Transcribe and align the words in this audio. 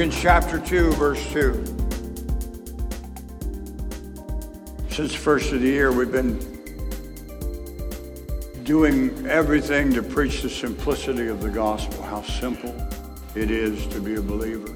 Corinthians 0.00 0.22
chapter 0.22 0.58
2, 0.58 0.92
verse 0.92 1.22
2. 1.30 1.52
Since 4.88 5.12
the 5.12 5.18
first 5.18 5.52
of 5.52 5.60
the 5.60 5.68
year, 5.68 5.92
we've 5.92 6.10
been 6.10 6.38
doing 8.64 9.26
everything 9.26 9.92
to 9.92 10.02
preach 10.02 10.40
the 10.40 10.48
simplicity 10.48 11.26
of 11.26 11.42
the 11.42 11.50
gospel, 11.50 12.02
how 12.02 12.22
simple 12.22 12.74
it 13.34 13.50
is 13.50 13.86
to 13.88 14.00
be 14.00 14.14
a 14.14 14.22
believer. 14.22 14.72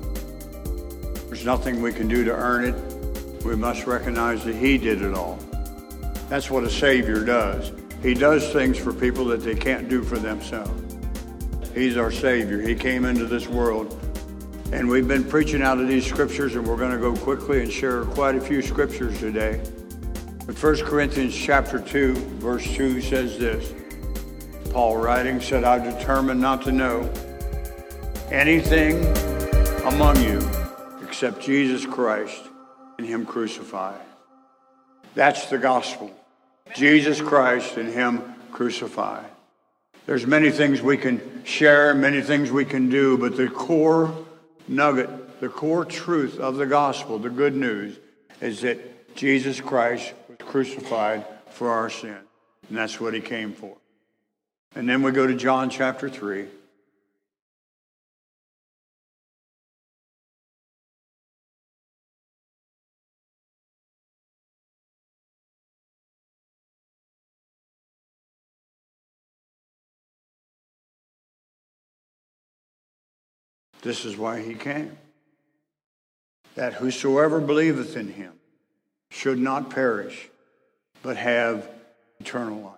There's 1.28 1.46
nothing 1.46 1.80
we 1.80 1.94
can 1.94 2.06
do 2.06 2.22
to 2.24 2.30
earn 2.30 2.66
it. 2.66 3.44
We 3.46 3.56
must 3.56 3.86
recognize 3.86 4.44
that 4.44 4.56
He 4.56 4.76
did 4.76 5.00
it 5.00 5.14
all. 5.14 5.38
That's 6.28 6.50
what 6.50 6.64
a 6.64 6.70
Savior 6.70 7.24
does. 7.24 7.72
He 8.02 8.12
does 8.12 8.52
things 8.52 8.76
for 8.76 8.92
people 8.92 9.24
that 9.28 9.42
they 9.42 9.54
can't 9.54 9.88
do 9.88 10.02
for 10.02 10.18
themselves. 10.18 10.98
He's 11.72 11.96
our 11.96 12.12
Savior. 12.12 12.60
He 12.60 12.74
came 12.74 13.06
into 13.06 13.24
this 13.24 13.48
world 13.48 13.98
and 14.74 14.88
we've 14.88 15.06
been 15.06 15.22
preaching 15.22 15.62
out 15.62 15.78
of 15.78 15.86
these 15.86 16.04
scriptures, 16.04 16.56
and 16.56 16.66
we're 16.66 16.76
going 16.76 16.90
to 16.90 16.98
go 16.98 17.14
quickly 17.14 17.62
and 17.62 17.70
share 17.70 18.04
quite 18.06 18.34
a 18.34 18.40
few 18.40 18.60
scriptures 18.60 19.16
today. 19.20 19.60
But 20.46 20.60
1 20.60 20.78
Corinthians 20.78 21.32
chapter 21.32 21.78
2, 21.78 22.14
verse 22.14 22.64
2 22.74 23.00
says 23.00 23.38
this. 23.38 23.72
Paul 24.72 24.96
writing 24.96 25.40
said, 25.40 25.62
I've 25.62 25.84
determined 25.84 26.40
not 26.40 26.62
to 26.62 26.72
know 26.72 27.08
anything 28.32 28.96
among 29.86 30.20
you 30.20 30.40
except 31.04 31.40
Jesus 31.40 31.86
Christ 31.86 32.42
and 32.98 33.06
Him 33.06 33.24
crucified. 33.24 34.00
That's 35.14 35.46
the 35.46 35.58
gospel. 35.58 36.10
Jesus 36.74 37.20
Christ 37.20 37.76
and 37.76 37.88
Him 37.88 38.34
crucified. 38.50 39.30
There's 40.06 40.26
many 40.26 40.50
things 40.50 40.82
we 40.82 40.96
can 40.96 41.44
share, 41.44 41.94
many 41.94 42.22
things 42.22 42.50
we 42.50 42.64
can 42.64 42.90
do, 42.90 43.16
but 43.16 43.36
the 43.36 43.46
core 43.48 44.12
nugget, 44.68 45.40
the 45.40 45.48
core 45.48 45.84
truth 45.84 46.38
of 46.38 46.56
the 46.56 46.66
gospel, 46.66 47.18
the 47.18 47.30
good 47.30 47.54
news, 47.54 47.98
is 48.40 48.62
that 48.62 49.14
Jesus 49.14 49.60
Christ 49.60 50.12
was 50.28 50.38
crucified 50.38 51.24
for 51.50 51.70
our 51.70 51.90
sin. 51.90 52.18
And 52.68 52.78
that's 52.78 53.00
what 53.00 53.14
he 53.14 53.20
came 53.20 53.52
for. 53.52 53.76
And 54.74 54.88
then 54.88 55.02
we 55.02 55.12
go 55.12 55.26
to 55.26 55.34
John 55.34 55.70
chapter 55.70 56.08
3. 56.08 56.46
This 73.84 74.06
is 74.06 74.16
why 74.16 74.40
he 74.40 74.54
came. 74.54 74.96
That 76.54 76.72
whosoever 76.72 77.38
believeth 77.38 77.96
in 77.96 78.08
him 78.08 78.32
should 79.10 79.38
not 79.38 79.70
perish, 79.70 80.30
but 81.02 81.18
have 81.18 81.68
eternal 82.18 82.60
life. 82.60 82.74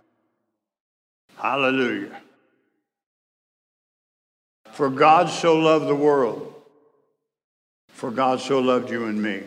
Hallelujah. 1.37 2.21
For 4.73 4.91
God 4.91 5.31
so 5.31 5.57
loved 5.57 5.87
the 5.87 5.95
world, 5.95 6.53
for 7.89 8.11
God 8.11 8.41
so 8.41 8.59
loved 8.59 8.91
you 8.91 9.05
and 9.05 9.23
me, 9.23 9.45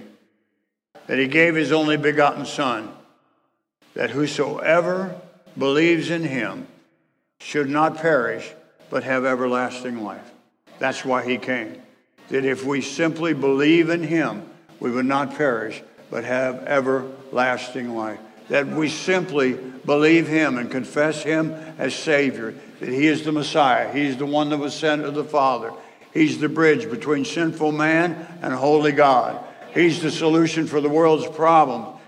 that 1.08 1.20
he 1.20 1.28
gave 1.28 1.56
his 1.56 1.74
only 1.74 1.98
begotten 1.98 2.46
Son, 2.46 2.90
that 3.96 4.12
whosoever 4.12 5.20
believes 5.58 6.10
in 6.10 6.24
him 6.24 6.68
should 7.42 7.70
not 7.70 7.98
perish, 7.98 8.50
but 8.90 9.04
have 9.04 9.26
everlasting 9.26 10.02
life. 10.04 10.32
That's 10.80 11.06
why 11.06 11.24
he 11.24 11.38
came. 11.38 11.82
That 12.30 12.46
if 12.46 12.66
we 12.66 12.82
simply 12.82 13.34
believe 13.34 13.90
in 13.90 14.04
him, 14.04 14.50
we 14.80 14.92
would 14.92 15.06
not 15.06 15.36
perish, 15.36 15.82
but 16.10 16.24
have 16.24 16.64
everlasting 16.66 17.96
life. 17.96 18.20
That 18.48 18.68
we 18.68 18.90
simply 18.90 19.54
believe 19.54 20.28
him 20.28 20.58
and 20.58 20.72
confess 20.72 21.22
him 21.24 21.52
as 21.78 21.96
Savior, 21.96 22.56
that 22.80 22.90
he 22.90 23.08
is 23.08 23.24
the 23.24 23.32
Messiah. 23.32 23.92
He's 23.92 24.18
the 24.18 24.26
one 24.26 24.50
that 24.50 24.58
was 24.58 24.74
sent 24.74 25.04
of 25.04 25.14
the 25.14 25.24
Father. 25.24 25.72
He's 26.14 26.40
the 26.40 26.50
bridge 26.50 26.90
between 26.90 27.26
sinful 27.26 27.72
man 27.72 28.28
and 28.42 28.54
holy 28.54 28.92
God. 28.92 29.44
He's 29.74 30.02
the 30.02 30.10
solution 30.10 30.66
for 30.66 30.82
the 30.82 30.90
world's 30.90 31.28
problems. 31.28 32.00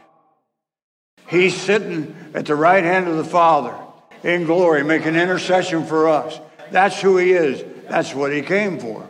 He's 1.30 1.56
sitting 1.56 2.16
at 2.34 2.46
the 2.46 2.56
right 2.56 2.84
hand 2.84 3.08
of 3.08 3.18
the 3.18 3.24
Father 3.24 3.76
in 4.24 4.46
glory, 4.46 4.84
making 4.84 5.16
intercession 5.16 5.86
for 5.86 6.10
us. 6.10 6.40
That's 6.72 7.00
who 7.00 7.18
he 7.18 7.32
is. 7.32 7.64
That's 7.92 8.16
what 8.16 8.32
he 8.32 8.42
came 8.42 8.80
for. 8.80 9.06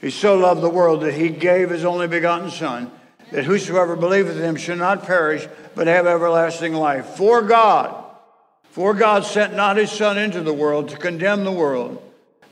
He 0.00 0.10
so 0.10 0.36
loved 0.36 0.60
the 0.60 0.68
world 0.68 1.02
that 1.02 1.14
he 1.14 1.28
gave 1.28 1.70
his 1.70 1.84
only 1.84 2.08
begotten 2.08 2.50
Son, 2.50 2.90
that 3.30 3.44
whosoever 3.44 3.94
believeth 3.94 4.36
in 4.36 4.42
him 4.42 4.56
should 4.56 4.78
not 4.78 5.04
perish, 5.04 5.46
but 5.76 5.86
have 5.86 6.04
everlasting 6.04 6.74
life. 6.74 7.06
For 7.10 7.42
God, 7.42 7.94
for 8.70 8.92
God 8.92 9.24
sent 9.24 9.54
not 9.54 9.76
his 9.76 9.92
Son 9.92 10.18
into 10.18 10.40
the 10.40 10.52
world 10.52 10.88
to 10.88 10.96
condemn 10.96 11.44
the 11.44 11.52
world, 11.52 12.02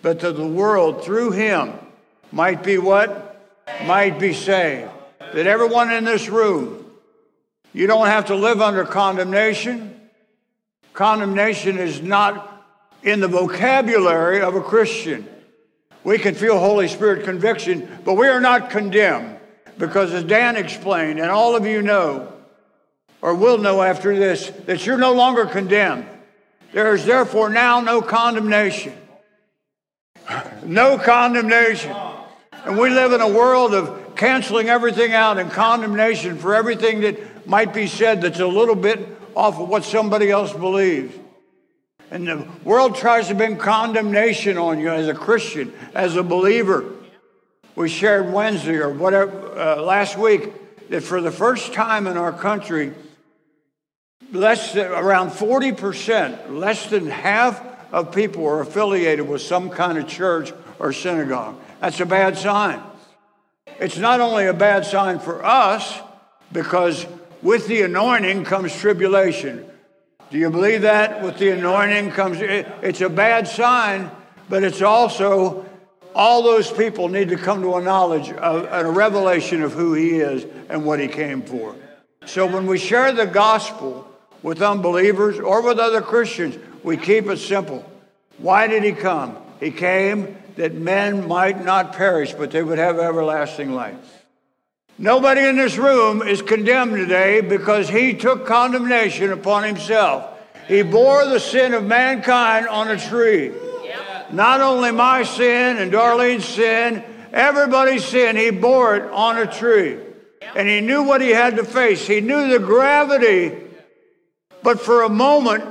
but 0.02 0.20
that 0.20 0.36
the 0.36 0.46
world 0.46 1.02
through 1.04 1.32
him 1.32 1.72
might 2.30 2.62
be 2.62 2.78
what? 2.78 3.40
Might 3.84 4.20
be 4.20 4.32
saved. 4.32 4.88
That 5.18 5.48
everyone 5.48 5.90
in 5.90 6.04
this 6.04 6.28
room, 6.28 6.92
you 7.72 7.88
don't 7.88 8.06
have 8.06 8.26
to 8.26 8.36
live 8.36 8.62
under 8.62 8.84
condemnation. 8.84 10.00
Condemnation 10.92 11.78
is 11.78 12.00
not 12.00 12.51
in 13.02 13.20
the 13.20 13.28
vocabulary 13.28 14.40
of 14.40 14.54
a 14.54 14.60
Christian. 14.60 15.28
We 16.04 16.18
can 16.18 16.34
feel 16.34 16.58
Holy 16.58 16.88
Spirit 16.88 17.24
conviction, 17.24 17.88
but 18.04 18.14
we 18.14 18.28
are 18.28 18.40
not 18.40 18.70
condemned 18.70 19.38
because, 19.78 20.12
as 20.12 20.24
Dan 20.24 20.56
explained, 20.56 21.20
and 21.20 21.30
all 21.30 21.56
of 21.56 21.66
you 21.66 21.82
know, 21.82 22.32
or 23.20 23.34
will 23.34 23.58
know 23.58 23.82
after 23.82 24.16
this, 24.16 24.50
that 24.66 24.84
you're 24.84 24.98
no 24.98 25.12
longer 25.12 25.46
condemned. 25.46 26.06
There 26.72 26.94
is 26.94 27.04
therefore 27.04 27.50
now 27.50 27.80
no 27.80 28.02
condemnation. 28.02 28.94
no 30.64 30.98
condemnation. 30.98 31.94
And 32.64 32.78
we 32.78 32.90
live 32.90 33.12
in 33.12 33.20
a 33.20 33.28
world 33.28 33.74
of 33.74 34.16
canceling 34.16 34.68
everything 34.68 35.12
out 35.12 35.38
and 35.38 35.50
condemnation 35.50 36.36
for 36.36 36.54
everything 36.54 37.00
that 37.02 37.46
might 37.46 37.74
be 37.74 37.86
said 37.86 38.22
that's 38.22 38.40
a 38.40 38.46
little 38.46 38.74
bit 38.74 39.00
off 39.34 39.58
of 39.58 39.68
what 39.68 39.84
somebody 39.84 40.30
else 40.30 40.52
believes. 40.52 41.14
And 42.12 42.28
the 42.28 42.46
world 42.62 42.94
tries 42.94 43.28
to 43.28 43.34
bring 43.34 43.56
condemnation 43.56 44.58
on 44.58 44.78
you 44.78 44.90
as 44.90 45.08
a 45.08 45.14
Christian, 45.14 45.72
as 45.94 46.14
a 46.14 46.22
believer. 46.22 46.84
We 47.74 47.88
shared 47.88 48.30
Wednesday 48.30 48.76
or 48.76 48.90
whatever 48.90 49.58
uh, 49.58 49.80
last 49.80 50.18
week 50.18 50.90
that 50.90 51.02
for 51.02 51.22
the 51.22 51.30
first 51.30 51.72
time 51.72 52.06
in 52.06 52.18
our 52.18 52.30
country, 52.30 52.92
less 54.30 54.74
than, 54.74 54.88
around 54.92 55.30
40%, 55.30 56.50
less 56.50 56.90
than 56.90 57.06
half 57.06 57.64
of 57.90 58.14
people 58.14 58.46
are 58.46 58.60
affiliated 58.60 59.26
with 59.26 59.40
some 59.40 59.70
kind 59.70 59.96
of 59.96 60.06
church 60.06 60.52
or 60.78 60.92
synagogue. 60.92 61.58
That's 61.80 61.98
a 62.00 62.04
bad 62.04 62.36
sign. 62.36 62.82
It's 63.80 63.96
not 63.96 64.20
only 64.20 64.48
a 64.48 64.52
bad 64.52 64.84
sign 64.84 65.18
for 65.18 65.42
us, 65.42 65.98
because 66.52 67.06
with 67.40 67.68
the 67.68 67.80
anointing 67.80 68.44
comes 68.44 68.76
tribulation. 68.76 69.66
Do 70.32 70.38
you 70.38 70.48
believe 70.48 70.80
that? 70.80 71.22
With 71.22 71.36
the 71.36 71.50
anointing 71.50 72.12
comes, 72.12 72.38
it's 72.40 73.02
a 73.02 73.10
bad 73.10 73.46
sign, 73.46 74.10
but 74.48 74.64
it's 74.64 74.80
also 74.80 75.66
all 76.14 76.42
those 76.42 76.72
people 76.72 77.08
need 77.08 77.28
to 77.28 77.36
come 77.36 77.60
to 77.60 77.74
a 77.74 77.82
knowledge 77.82 78.30
of 78.32 78.66
a 78.70 78.90
revelation 78.90 79.62
of 79.62 79.74
who 79.74 79.92
he 79.92 80.20
is 80.20 80.46
and 80.70 80.86
what 80.86 81.00
he 81.00 81.06
came 81.06 81.42
for. 81.42 81.76
So 82.24 82.46
when 82.46 82.66
we 82.66 82.78
share 82.78 83.12
the 83.12 83.26
gospel 83.26 84.08
with 84.42 84.62
unbelievers 84.62 85.38
or 85.38 85.60
with 85.60 85.78
other 85.78 86.00
Christians, 86.00 86.56
we 86.82 86.96
keep 86.96 87.26
it 87.26 87.36
simple. 87.36 87.84
Why 88.38 88.66
did 88.68 88.84
he 88.84 88.92
come? 88.92 89.36
He 89.60 89.70
came 89.70 90.38
that 90.56 90.72
men 90.72 91.28
might 91.28 91.62
not 91.62 91.92
perish, 91.92 92.32
but 92.32 92.50
they 92.52 92.62
would 92.62 92.78
have 92.78 92.98
everlasting 92.98 93.74
life. 93.74 94.24
Nobody 94.96 95.42
in 95.42 95.56
this 95.56 95.76
room 95.76 96.22
is 96.22 96.40
condemned 96.40 96.96
today 96.96 97.42
because 97.42 97.88
he 97.88 98.14
took 98.14 98.46
condemnation 98.46 99.30
upon 99.30 99.64
himself. 99.64 100.31
He 100.68 100.82
bore 100.82 101.24
the 101.26 101.40
sin 101.40 101.74
of 101.74 101.84
mankind 101.84 102.68
on 102.68 102.88
a 102.88 102.98
tree. 102.98 103.52
Not 104.32 104.62
only 104.62 104.90
my 104.92 105.24
sin 105.24 105.76
and 105.76 105.92
Darlene's 105.92 106.46
sin, 106.46 107.04
everybody's 107.32 108.04
sin, 108.04 108.36
he 108.36 108.50
bore 108.50 108.96
it 108.96 109.10
on 109.10 109.36
a 109.38 109.46
tree. 109.46 109.98
And 110.56 110.68
he 110.68 110.80
knew 110.80 111.02
what 111.02 111.20
he 111.20 111.30
had 111.30 111.56
to 111.56 111.64
face. 111.64 112.06
He 112.06 112.20
knew 112.20 112.48
the 112.48 112.58
gravity. 112.58 113.52
But 114.62 114.80
for 114.80 115.02
a 115.02 115.08
moment, 115.08 115.64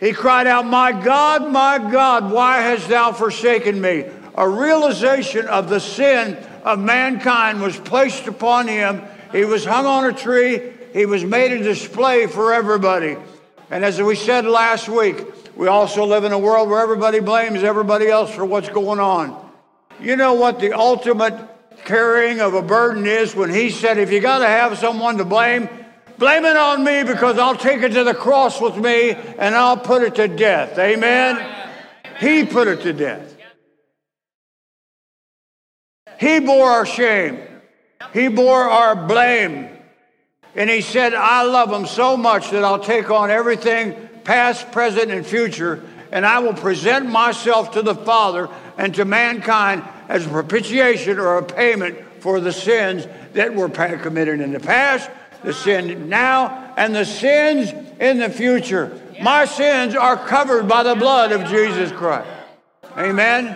he 0.00 0.12
cried 0.12 0.46
out, 0.46 0.66
My 0.66 0.92
God, 0.92 1.50
my 1.50 1.78
God, 1.78 2.32
why 2.32 2.58
hast 2.62 2.88
thou 2.88 3.12
forsaken 3.12 3.80
me? 3.80 4.06
A 4.34 4.48
realization 4.48 5.46
of 5.46 5.68
the 5.68 5.80
sin 5.80 6.36
of 6.64 6.78
mankind 6.78 7.60
was 7.60 7.78
placed 7.78 8.26
upon 8.26 8.68
him. 8.68 9.02
He 9.32 9.44
was 9.44 9.64
hung 9.64 9.86
on 9.86 10.06
a 10.06 10.12
tree. 10.12 10.72
He 10.92 11.06
was 11.06 11.24
made 11.24 11.52
a 11.52 11.62
display 11.62 12.26
for 12.26 12.52
everybody. 12.52 13.16
And 13.70 13.84
as 13.84 14.02
we 14.02 14.16
said 14.16 14.44
last 14.46 14.88
week, 14.88 15.24
we 15.56 15.68
also 15.68 16.04
live 16.04 16.24
in 16.24 16.32
a 16.32 16.38
world 16.38 16.68
where 16.68 16.80
everybody 16.80 17.20
blames 17.20 17.62
everybody 17.62 18.08
else 18.08 18.34
for 18.34 18.44
what's 18.44 18.68
going 18.68 18.98
on. 18.98 19.50
You 20.00 20.16
know 20.16 20.34
what 20.34 20.58
the 20.58 20.72
ultimate 20.72 21.34
carrying 21.84 22.40
of 22.40 22.54
a 22.54 22.62
burden 22.62 23.06
is 23.06 23.34
when 23.34 23.48
he 23.48 23.70
said, 23.70 23.98
if 23.98 24.10
you 24.10 24.20
got 24.20 24.38
to 24.38 24.46
have 24.46 24.76
someone 24.78 25.18
to 25.18 25.24
blame, 25.24 25.68
blame 26.18 26.44
it 26.44 26.56
on 26.56 26.82
me 26.82 27.04
because 27.04 27.38
I'll 27.38 27.56
take 27.56 27.82
it 27.82 27.92
to 27.92 28.02
the 28.02 28.14
cross 28.14 28.60
with 28.60 28.76
me 28.76 29.10
and 29.12 29.54
I'll 29.54 29.76
put 29.76 30.02
it 30.02 30.16
to 30.16 30.26
death. 30.26 30.76
Amen? 30.78 31.38
He 32.18 32.44
put 32.44 32.66
it 32.66 32.82
to 32.82 32.92
death. 32.92 33.36
He 36.18 36.40
bore 36.40 36.68
our 36.68 36.86
shame. 36.86 37.38
He 38.12 38.28
bore 38.28 38.64
our 38.64 38.96
blame. 39.06 39.79
And 40.54 40.68
he 40.68 40.80
said, 40.80 41.14
I 41.14 41.42
love 41.42 41.72
him 41.72 41.86
so 41.86 42.16
much 42.16 42.50
that 42.50 42.64
I'll 42.64 42.80
take 42.80 43.10
on 43.10 43.30
everything, 43.30 43.94
past, 44.24 44.72
present, 44.72 45.10
and 45.10 45.24
future, 45.24 45.82
and 46.12 46.26
I 46.26 46.40
will 46.40 46.54
present 46.54 47.08
myself 47.08 47.72
to 47.72 47.82
the 47.82 47.94
Father 47.94 48.48
and 48.76 48.94
to 48.96 49.04
mankind 49.04 49.84
as 50.08 50.26
a 50.26 50.28
propitiation 50.28 51.18
or 51.18 51.38
a 51.38 51.42
payment 51.42 51.98
for 52.18 52.40
the 52.40 52.52
sins 52.52 53.06
that 53.32 53.54
were 53.54 53.68
committed 53.68 54.40
in 54.40 54.52
the 54.52 54.60
past, 54.60 55.08
the 55.44 55.52
sin 55.52 56.08
now, 56.08 56.74
and 56.76 56.94
the 56.94 57.04
sins 57.04 57.72
in 58.00 58.18
the 58.18 58.28
future. 58.28 59.00
My 59.22 59.44
sins 59.44 59.94
are 59.94 60.16
covered 60.16 60.66
by 60.66 60.82
the 60.82 60.94
blood 60.94 61.32
of 61.32 61.48
Jesus 61.48 61.92
Christ. 61.92 62.28
Amen. 62.96 63.46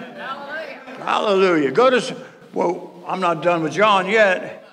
Hallelujah. 0.98 1.70
Go 1.70 1.90
to, 1.90 2.16
well, 2.52 3.02
I'm 3.06 3.20
not 3.20 3.42
done 3.42 3.62
with 3.62 3.72
John 3.72 4.06
yet. 4.06 4.63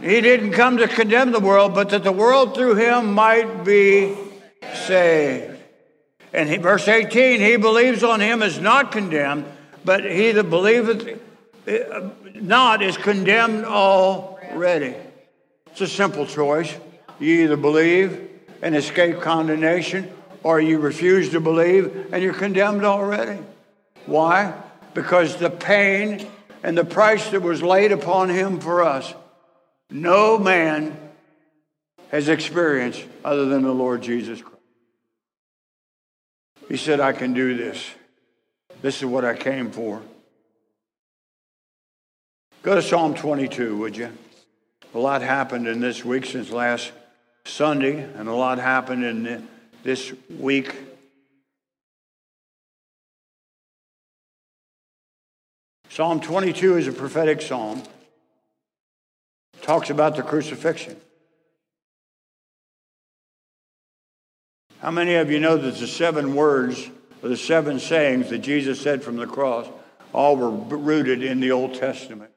He 0.00 0.20
didn't 0.20 0.52
come 0.52 0.78
to 0.78 0.88
condemn 0.88 1.32
the 1.32 1.40
world, 1.40 1.74
but 1.74 1.90
that 1.90 2.04
the 2.04 2.12
world 2.12 2.54
through 2.54 2.76
him 2.76 3.12
might 3.12 3.64
be 3.64 4.16
saved. 4.86 5.58
And 6.32 6.48
he, 6.48 6.56
verse 6.56 6.86
18, 6.86 7.40
he 7.40 7.56
believes 7.56 8.02
on 8.02 8.20
him 8.20 8.42
is 8.42 8.60
not 8.60 8.92
condemned, 8.92 9.44
but 9.84 10.04
he 10.04 10.32
that 10.32 10.44
believeth 10.44 11.20
uh, 11.68 12.10
not 12.34 12.82
is 12.82 12.96
condemned 12.96 13.64
already. 13.64 14.94
It's 15.66 15.80
a 15.80 15.86
simple 15.86 16.26
choice. 16.26 16.74
You 17.18 17.42
either 17.42 17.56
believe 17.56 18.28
and 18.62 18.74
escape 18.74 19.20
condemnation, 19.20 20.10
or 20.42 20.60
you 20.60 20.78
refuse 20.78 21.30
to 21.30 21.40
believe 21.40 22.12
and 22.12 22.22
you're 22.22 22.32
condemned 22.32 22.84
already. 22.84 23.42
Why? 24.06 24.54
Because 24.94 25.36
the 25.36 25.50
pain 25.50 26.26
and 26.62 26.76
the 26.76 26.84
price 26.84 27.30
that 27.30 27.42
was 27.42 27.62
laid 27.62 27.92
upon 27.92 28.28
him 28.28 28.60
for 28.60 28.82
us, 28.82 29.14
no 29.90 30.38
man 30.38 30.96
has 32.10 32.28
experienced 32.28 33.04
other 33.24 33.46
than 33.46 33.62
the 33.62 33.72
Lord 33.72 34.02
Jesus 34.02 34.40
Christ. 34.40 34.56
He 36.68 36.76
said, 36.76 37.00
I 37.00 37.12
can 37.12 37.34
do 37.34 37.56
this. 37.56 37.84
This 38.82 38.98
is 38.98 39.04
what 39.04 39.24
I 39.24 39.34
came 39.34 39.70
for. 39.70 40.02
Go 42.62 42.74
to 42.74 42.82
Psalm 42.82 43.14
22, 43.14 43.76
would 43.78 43.96
you? 43.96 44.10
A 44.94 44.98
lot 44.98 45.22
happened 45.22 45.66
in 45.66 45.80
this 45.80 46.04
week 46.04 46.26
since 46.26 46.50
last 46.50 46.92
Sunday, 47.44 48.02
and 48.02 48.28
a 48.28 48.34
lot 48.34 48.58
happened 48.58 49.04
in 49.04 49.48
this 49.82 50.12
week. 50.38 50.74
Psalm 55.88 56.20
22 56.20 56.76
is 56.76 56.86
a 56.86 56.92
prophetic 56.92 57.40
psalm. 57.40 57.82
Talks 59.70 59.90
about 59.90 60.16
the 60.16 60.24
crucifixion. 60.24 60.96
How 64.80 64.90
many 64.90 65.14
of 65.14 65.30
you 65.30 65.38
know 65.38 65.56
that 65.56 65.76
the 65.76 65.86
seven 65.86 66.34
words 66.34 66.90
or 67.22 67.28
the 67.28 67.36
seven 67.36 67.78
sayings 67.78 68.30
that 68.30 68.38
Jesus 68.38 68.80
said 68.80 69.00
from 69.04 69.14
the 69.14 69.28
cross 69.28 69.68
all 70.12 70.36
were 70.36 70.50
rooted 70.50 71.22
in 71.22 71.38
the 71.38 71.52
Old 71.52 71.74
Testament? 71.74 72.32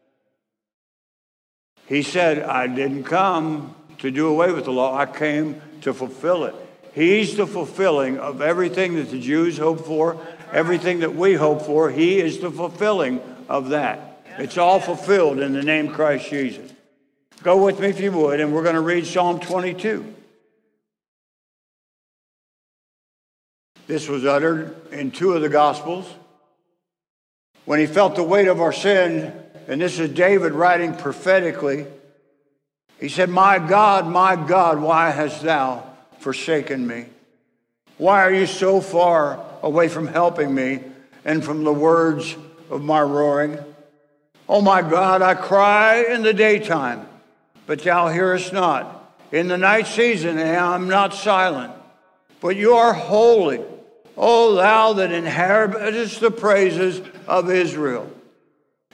He 1.87 2.03
said, 2.03 2.43
I 2.43 2.67
didn't 2.67 3.05
come 3.05 3.73
to 3.97 4.11
do 4.11 4.27
away 4.27 4.51
with 4.51 4.65
the 4.65 4.71
law, 4.71 4.95
I 4.95 5.07
came 5.07 5.59
to 5.81 5.91
fulfill 5.91 6.43
it. 6.43 6.53
He's 6.93 7.35
the 7.35 7.47
fulfilling 7.47 8.19
of 8.19 8.43
everything 8.43 8.97
that 8.97 9.09
the 9.09 9.19
Jews 9.19 9.57
hope 9.57 9.87
for, 9.87 10.23
everything 10.51 10.99
that 10.99 11.15
we 11.15 11.33
hope 11.33 11.63
for. 11.63 11.89
He 11.89 12.19
is 12.19 12.37
the 12.41 12.51
fulfilling 12.51 13.21
of 13.49 13.69
that. 13.69 14.21
It's 14.37 14.59
all 14.59 14.79
fulfilled 14.79 15.39
in 15.39 15.53
the 15.53 15.63
name 15.63 15.89
Christ 15.89 16.29
Jesus. 16.29 16.72
Go 17.43 17.61
with 17.61 17.81
me 17.81 17.89
if 17.89 17.99
you 17.99 18.11
would, 18.13 18.39
and 18.39 18.53
we're 18.53 18.63
going 18.63 18.75
to 18.75 18.81
read 18.81 19.05
Psalm 19.05 19.41
22. 19.41 20.15
This 23.85 24.07
was 24.07 24.25
uttered 24.25 24.73
in 24.93 25.11
two 25.11 25.33
of 25.33 25.41
the 25.41 25.49
Gospels. 25.49 26.09
When 27.65 27.81
he 27.81 27.85
felt 27.85 28.15
the 28.15 28.23
weight 28.23 28.47
of 28.47 28.61
our 28.61 28.71
sin, 28.71 29.33
and 29.67 29.81
this 29.81 29.99
is 29.99 30.11
David 30.11 30.53
writing 30.53 30.95
prophetically, 30.95 31.85
he 32.97 33.09
said, 33.09 33.29
My 33.29 33.59
God, 33.59 34.07
my 34.07 34.37
God, 34.37 34.79
why 34.79 35.09
hast 35.09 35.43
thou 35.43 35.83
forsaken 36.19 36.87
me? 36.87 37.07
Why 37.97 38.21
are 38.21 38.33
you 38.33 38.47
so 38.47 38.79
far 38.79 39.43
away 39.61 39.89
from 39.89 40.07
helping 40.07 40.55
me 40.55 40.79
and 41.25 41.43
from 41.43 41.65
the 41.65 41.73
words 41.73 42.37
of 42.69 42.81
my 42.81 43.01
roaring? 43.01 43.59
Oh 44.47 44.61
my 44.61 44.81
God, 44.81 45.21
I 45.21 45.35
cry 45.35 46.05
in 46.09 46.23
the 46.23 46.33
daytime, 46.33 47.05
but 47.65 47.83
thou 47.83 48.07
hearest 48.09 48.53
not. 48.53 48.99
In 49.31 49.47
the 49.47 49.57
night 49.57 49.87
season, 49.87 50.37
eh, 50.37 50.57
I 50.57 50.75
am 50.75 50.87
not 50.87 51.13
silent. 51.13 51.73
But 52.41 52.55
you 52.55 52.73
are 52.73 52.93
holy, 52.93 53.61
O 54.17 54.55
thou 54.55 54.93
that 54.93 55.11
inhabitest 55.11 56.19
the 56.19 56.29
praises 56.29 57.01
of 57.27 57.49
Israel. 57.49 58.11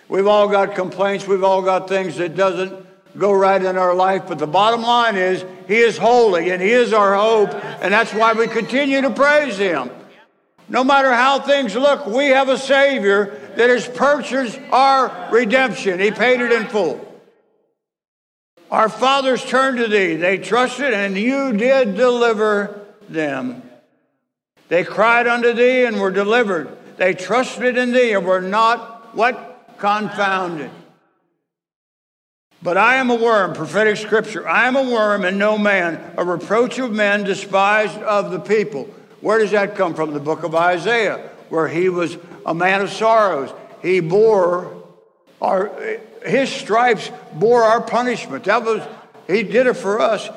We've 0.08 0.28
all 0.28 0.48
got 0.48 0.76
complaints. 0.76 1.28
We've 1.28 1.44
all 1.44 1.62
got 1.62 1.90
things 1.90 2.18
that 2.18 2.36
doesn't 2.36 2.86
go 3.18 3.32
right 3.32 3.62
in 3.62 3.78
our 3.78 3.94
life. 3.94 4.24
But 4.28 4.40
the 4.40 4.48
bottom 4.48 4.82
line 4.82 5.16
is, 5.16 5.44
He 5.68 5.78
is 5.78 5.98
holy 5.98 6.52
and 6.52 6.62
He 6.62 6.72
is 6.72 6.94
our 6.94 7.16
hope. 7.16 7.54
And 7.82 7.94
that's 7.94 8.14
why 8.14 8.34
we 8.34 8.48
continue 8.48 9.02
to 9.02 9.10
praise 9.10 9.58
Him. 9.58 9.90
No 10.68 10.84
matter 10.84 11.12
how 11.12 11.40
things 11.40 11.76
look, 11.76 12.06
we 12.06 12.28
have 12.28 12.50
a 12.50 12.58
Savior 12.58 13.40
that 13.56 13.70
has 13.70 13.88
purchased 13.88 14.60
our 14.72 15.30
redemption. 15.32 16.00
He 16.00 16.12
paid 16.12 16.42
it 16.42 16.52
in 16.52 16.68
full. 16.68 17.09
Our 18.72 18.90
fathers 18.90 19.44
turned 19.44 19.78
to 19.78 19.88
Thee. 19.88 20.16
They 20.16 20.38
trusted, 20.38 20.94
and 20.94 21.18
You 21.18 21.54
did 21.54 21.96
deliver 21.96 22.86
them. 23.08 23.64
They 24.68 24.84
cried 24.84 25.28
unto 25.28 25.54
Thee 25.54 25.86
and 25.86 26.00
were 26.00 26.12
delivered. 26.12 26.78
They 26.98 27.14
trusted 27.14 27.78
in 27.78 27.92
Thee 27.92 28.14
and 28.14 28.26
were 28.26 28.42
not 28.42 29.16
what? 29.16 29.78
Confounded. 29.80 30.70
But 32.62 32.78
I 32.78 32.96
am 32.96 33.10
a 33.10 33.16
worm, 33.16 33.54
prophetic 33.54 33.98
scripture. 33.98 34.48
I 34.48 34.68
am 34.68 34.76
a 34.76 34.84
worm 34.84 35.24
and 35.24 35.40
no 35.40 35.58
man, 35.58 36.14
a 36.18 36.26
reproach 36.26 36.78
of 36.78 36.92
men, 36.92 37.24
despised 37.24 37.98
of 38.00 38.32
the 38.32 38.40
people. 38.40 38.84
Where 39.22 39.40
does 39.40 39.52
that 39.52 39.76
come 39.76 39.94
from? 39.94 40.14
The 40.14 40.20
book 40.20 40.44
of 40.44 40.54
Isaiah, 40.54 41.30
where 41.48 41.70
he 41.70 41.88
was 41.88 42.18
a 42.46 42.54
man 42.54 42.82
of 42.82 42.92
sorrows. 42.92 43.52
He 43.82 44.02
bore 44.02 44.84
our, 45.42 45.72
his 46.26 46.50
stripes 46.50 47.12
bore 47.34 47.64
our 47.64 47.82
punishment. 47.82 48.46
That 48.46 48.64
was, 48.64 48.86
he 49.28 49.44
did 49.44 49.68
it 49.68 49.76
for 49.76 50.00
us. 50.00 50.30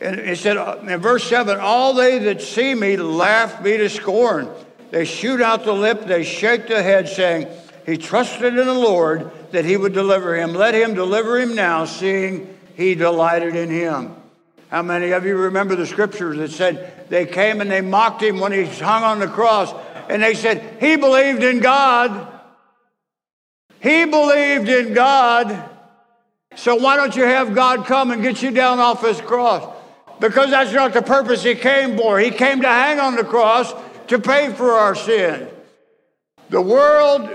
And 0.00 0.20
he 0.20 0.34
said 0.34 0.56
uh, 0.56 0.78
in 0.86 1.00
verse 1.00 1.24
7 1.24 1.58
All 1.60 1.94
they 1.94 2.18
that 2.20 2.42
see 2.42 2.74
me 2.74 2.96
laugh 2.96 3.62
me 3.62 3.76
to 3.78 3.88
scorn. 3.88 4.48
They 4.90 5.04
shoot 5.04 5.40
out 5.40 5.64
the 5.64 5.72
lip, 5.72 6.04
they 6.04 6.24
shake 6.24 6.68
the 6.68 6.82
head, 6.82 7.08
saying, 7.08 7.48
He 7.86 7.96
trusted 7.96 8.56
in 8.56 8.66
the 8.66 8.74
Lord 8.74 9.30
that 9.50 9.64
he 9.64 9.76
would 9.76 9.92
deliver 9.92 10.36
him. 10.36 10.54
Let 10.54 10.74
him 10.74 10.94
deliver 10.94 11.38
him 11.38 11.54
now, 11.54 11.84
seeing 11.84 12.56
he 12.74 12.94
delighted 12.94 13.56
in 13.56 13.70
him. 13.70 14.14
How 14.68 14.82
many 14.82 15.12
of 15.12 15.24
you 15.24 15.36
remember 15.36 15.76
the 15.76 15.86
scriptures 15.86 16.36
that 16.38 16.50
said 16.50 17.08
they 17.08 17.26
came 17.26 17.60
and 17.60 17.70
they 17.70 17.80
mocked 17.80 18.22
him 18.22 18.40
when 18.40 18.52
he 18.52 18.66
hung 18.66 19.04
on 19.04 19.20
the 19.20 19.28
cross? 19.28 19.72
And 20.08 20.22
they 20.22 20.34
said, 20.34 20.78
He 20.80 20.96
believed 20.96 21.42
in 21.42 21.60
God. 21.60 22.33
He 23.84 24.06
believed 24.06 24.66
in 24.70 24.94
God. 24.94 25.62
So 26.56 26.74
why 26.74 26.96
don't 26.96 27.14
you 27.14 27.24
have 27.24 27.54
God 27.54 27.84
come 27.84 28.12
and 28.12 28.22
get 28.22 28.42
you 28.42 28.50
down 28.50 28.78
off 28.78 29.02
his 29.02 29.20
cross? 29.20 29.70
Because 30.20 30.50
that's 30.50 30.72
not 30.72 30.94
the 30.94 31.02
purpose 31.02 31.42
he 31.42 31.54
came 31.54 31.98
for. 31.98 32.18
He 32.18 32.30
came 32.30 32.62
to 32.62 32.66
hang 32.66 32.98
on 32.98 33.14
the 33.14 33.24
cross 33.24 33.74
to 34.06 34.18
pay 34.18 34.50
for 34.54 34.72
our 34.72 34.94
sin. 34.94 35.50
The 36.48 36.62
world 36.62 37.28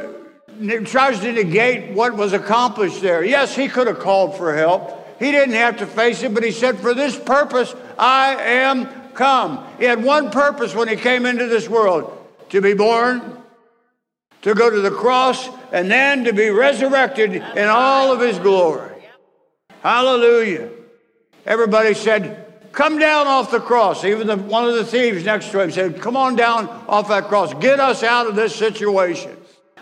tries 0.86 1.20
to 1.20 1.32
negate 1.32 1.94
what 1.94 2.16
was 2.16 2.34
accomplished 2.34 3.00
there. 3.00 3.24
Yes, 3.24 3.56
he 3.56 3.68
could 3.68 3.86
have 3.86 4.00
called 4.00 4.36
for 4.36 4.56
help. 4.56 5.20
He 5.20 5.32
didn't 5.32 5.54
have 5.54 5.78
to 5.78 5.86
face 5.86 6.24
it, 6.24 6.34
but 6.34 6.44
he 6.44 6.52
said, 6.52 6.80
For 6.80 6.96
this 6.96 7.16
purpose 7.16 7.76
I 8.00 8.34
am 8.34 8.88
come. 9.14 9.64
He 9.78 9.86
had 9.86 10.04
one 10.04 10.32
purpose 10.32 10.74
when 10.74 10.88
he 10.88 10.96
came 10.96 11.28
into 11.28 11.46
this 11.46 11.70
world 11.70 12.12
to 12.50 12.60
be 12.60 12.74
born, 12.74 13.39
to 14.42 14.54
go 14.54 14.70
to 14.70 14.82
the 14.82 14.92
cross, 14.92 15.50
and 15.72 15.92
then 15.92 16.24
to 16.24 16.34
be 16.34 16.50
resurrected 16.50 17.36
in 17.36 17.68
all 17.68 18.12
of 18.12 18.22
his 18.22 18.40
glory. 18.40 19.04
Hallelujah. 19.82 20.70
Everybody 21.46 21.94
said, 21.94 22.46
Come 22.72 23.00
down 23.00 23.28
off 23.28 23.52
the 23.52 23.60
cross. 23.60 24.06
Even 24.06 24.28
the, 24.28 24.38
one 24.38 24.66
of 24.66 24.76
the 24.76 24.86
thieves 24.86 25.26
next 25.26 25.52
to 25.52 25.60
him 25.60 25.72
said, 25.72 26.00
Come 26.00 26.16
on 26.16 26.36
down 26.36 26.68
off 26.88 27.08
that 27.10 27.26
cross. 27.26 27.54
Get 27.56 27.80
us 27.80 28.04
out 28.04 28.28
of 28.28 28.36
this 28.36 28.56
situation. 28.56 29.36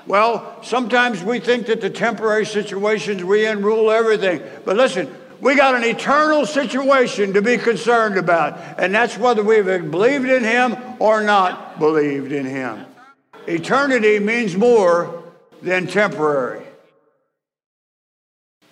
Well, 0.07 0.57
sometimes 0.63 1.21
we 1.21 1.39
think 1.39 1.67
that 1.67 1.81
the 1.81 1.89
temporary 1.89 2.45
situations 2.45 3.23
we 3.23 3.45
in 3.45 3.61
rule 3.61 3.91
everything. 3.91 4.41
But 4.63 4.77
listen, 4.77 5.13
we 5.41 5.55
got 5.55 5.75
an 5.75 5.83
eternal 5.83 6.45
situation 6.45 7.33
to 7.33 7.41
be 7.41 7.57
concerned 7.57 8.17
about, 8.17 8.57
and 8.79 8.95
that's 8.95 9.17
whether 9.17 9.43
we've 9.43 9.65
believed 9.65 10.29
in 10.29 10.43
Him 10.43 10.77
or 10.99 11.21
not 11.23 11.77
believed 11.77 12.31
in 12.31 12.45
Him. 12.45 12.85
Eternity 13.47 14.19
means 14.19 14.55
more 14.57 15.23
than 15.61 15.87
temporary. 15.87 16.63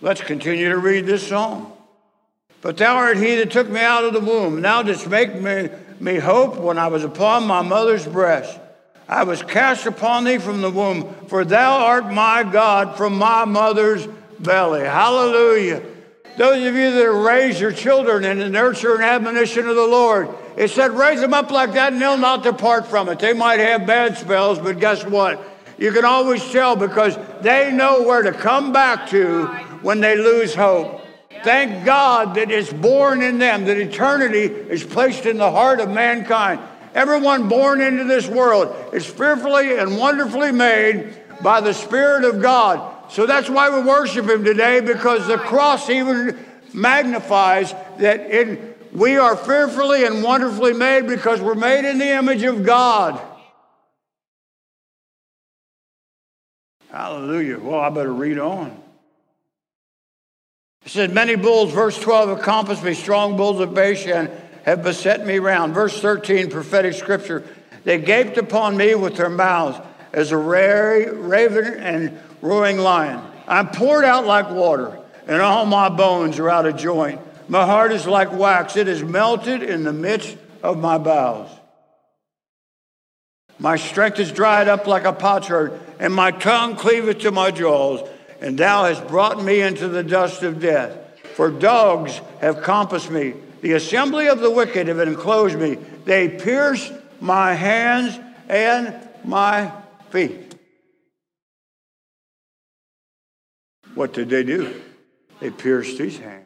Let's 0.01 0.21
continue 0.21 0.69
to 0.69 0.77
read 0.77 1.05
this 1.05 1.27
song. 1.27 1.71
But 2.61 2.77
thou 2.77 2.95
art 2.95 3.17
he 3.17 3.35
that 3.35 3.51
took 3.51 3.69
me 3.69 3.79
out 3.79 4.03
of 4.03 4.13
the 4.13 4.19
womb. 4.19 4.61
Thou 4.61 4.83
didst 4.83 5.07
make 5.07 5.33
me, 5.35 5.69
me 5.99 6.17
hope 6.17 6.57
when 6.57 6.77
I 6.77 6.87
was 6.87 7.03
upon 7.03 7.47
my 7.47 7.61
mother's 7.61 8.05
breast. 8.05 8.59
I 9.07 9.23
was 9.23 9.41
cast 9.43 9.85
upon 9.85 10.23
thee 10.23 10.39
from 10.39 10.61
the 10.61 10.71
womb, 10.71 11.13
for 11.27 11.45
thou 11.45 11.85
art 11.85 12.11
my 12.11 12.43
God 12.43 12.97
from 12.97 13.17
my 13.17 13.45
mother's 13.45 14.07
belly. 14.39 14.81
Hallelujah. 14.81 15.83
Those 16.37 16.67
of 16.67 16.75
you 16.75 16.91
that 16.91 17.11
raise 17.11 17.59
your 17.61 17.71
children 17.71 18.25
in 18.25 18.39
the 18.39 18.49
nurture 18.49 18.95
and 18.95 19.03
admonition 19.03 19.67
of 19.69 19.75
the 19.75 19.87
Lord, 19.87 20.27
it 20.57 20.69
said, 20.69 20.91
raise 20.91 21.21
them 21.21 21.33
up 21.33 21.49
like 21.49 21.73
that 21.73 21.93
and 21.93 22.01
they'll 22.01 22.17
not 22.17 22.43
depart 22.43 22.87
from 22.87 23.07
it. 23.07 23.19
They 23.19 23.33
might 23.33 23.59
have 23.59 23.87
bad 23.87 24.17
spells, 24.17 24.59
but 24.59 24.79
guess 24.79 25.05
what? 25.05 25.41
You 25.77 25.91
can 25.91 26.03
always 26.03 26.43
tell 26.51 26.75
because 26.75 27.17
they 27.41 27.71
know 27.71 28.03
where 28.03 28.21
to 28.21 28.31
come 28.31 28.73
back 28.73 29.09
to 29.09 29.45
when 29.81 30.01
they 30.01 30.17
lose 30.17 30.53
hope. 30.53 31.01
Thank 31.43 31.85
God 31.85 32.35
that 32.35 32.49
it's 32.49 32.73
born 32.73 33.21
in 33.21 33.37
them, 33.37 33.65
that 33.65 33.77
eternity 33.77 34.45
is 34.45 34.83
placed 34.83 35.25
in 35.25 35.37
the 35.37 35.51
heart 35.51 35.79
of 35.79 35.89
mankind. 35.89 36.59
Everyone 36.93 37.47
born 37.47 37.81
into 37.81 38.05
this 38.05 38.27
world 38.27 38.73
is 38.93 39.05
fearfully 39.05 39.77
and 39.77 39.97
wonderfully 39.97 40.51
made 40.51 41.13
by 41.41 41.61
the 41.61 41.73
Spirit 41.73 42.23
of 42.23 42.41
God. 42.41 42.94
So 43.09 43.25
that's 43.25 43.49
why 43.49 43.69
we 43.69 43.85
worship 43.85 44.27
him 44.27 44.43
today 44.43 44.79
because 44.79 45.27
the 45.27 45.37
cross 45.37 45.89
even 45.89 46.37
magnifies 46.73 47.73
that 47.99 48.21
it, 48.21 48.93
we 48.93 49.17
are 49.17 49.35
fearfully 49.35 50.05
and 50.05 50.23
wonderfully 50.23 50.73
made 50.73 51.07
because 51.07 51.41
we're 51.41 51.55
made 51.55 51.89
in 51.89 51.97
the 51.97 52.09
image 52.09 52.43
of 52.43 52.65
God. 52.65 53.21
Hallelujah. 56.89 57.59
Well, 57.59 57.79
I 57.79 57.89
better 57.89 58.13
read 58.13 58.39
on. 58.39 58.81
It 60.85 60.91
says, 60.91 61.11
Many 61.11 61.35
bulls, 61.35 61.73
verse 61.73 61.99
12, 61.99 62.29
have 62.29 62.41
compassed 62.41 62.83
me, 62.83 62.93
strong 62.93 63.35
bulls 63.35 63.59
of 63.59 63.73
Bashan 63.73 64.31
have 64.63 64.83
beset 64.83 65.25
me 65.25 65.39
round. 65.39 65.73
Verse 65.73 65.99
13, 65.99 66.49
prophetic 66.49 66.93
scripture. 66.93 67.43
They 67.83 67.99
gaped 67.99 68.37
upon 68.37 68.77
me 68.77 68.95
with 68.95 69.17
their 69.17 69.29
mouths 69.29 69.79
as 70.13 70.31
a 70.31 70.37
raven 70.37 71.73
and 71.79 72.19
roaring 72.45 72.77
lion. 72.77 73.21
I'm 73.47 73.69
poured 73.69 74.05
out 74.05 74.25
like 74.25 74.49
water, 74.49 74.97
and 75.27 75.41
all 75.41 75.65
my 75.65 75.89
bones 75.89 76.39
are 76.39 76.49
out 76.49 76.65
of 76.65 76.77
joint. 76.77 77.19
My 77.47 77.65
heart 77.65 77.91
is 77.91 78.07
like 78.07 78.31
wax, 78.31 78.77
it 78.77 78.87
is 78.87 79.03
melted 79.03 79.63
in 79.63 79.83
the 79.83 79.93
midst 79.93 80.37
of 80.63 80.77
my 80.77 80.97
bowels. 80.97 81.51
My 83.57 83.77
strength 83.77 84.19
is 84.19 84.31
dried 84.31 84.67
up 84.67 84.85
like 84.87 85.05
a 85.05 85.13
potsherd, 85.13 85.79
and 85.99 86.13
my 86.13 86.31
tongue 86.31 86.75
cleaveth 86.75 87.19
to 87.19 87.31
my 87.31 87.51
jaws. 87.51 88.07
And 88.41 88.57
thou 88.57 88.83
hast 88.83 89.07
brought 89.07 89.43
me 89.43 89.61
into 89.61 89.87
the 89.87 90.03
dust 90.03 90.43
of 90.43 90.59
death. 90.59 90.97
For 91.35 91.49
dogs 91.49 92.19
have 92.41 92.63
compassed 92.63 93.09
me. 93.09 93.33
The 93.61 93.73
assembly 93.73 94.27
of 94.27 94.39
the 94.39 94.51
wicked 94.51 94.87
have 94.87 94.99
enclosed 94.99 95.57
me. 95.57 95.75
They 96.03 96.27
pierced 96.27 96.91
my 97.21 97.53
hands 97.53 98.19
and 98.49 98.93
my 99.23 99.71
feet. 100.09 100.44
What 103.95 104.13
did 104.13 104.29
they 104.29 104.43
do? 104.43 104.81
They 105.39 105.49
pierced 105.49 105.97
his 105.97 106.17
hand. 106.17 106.45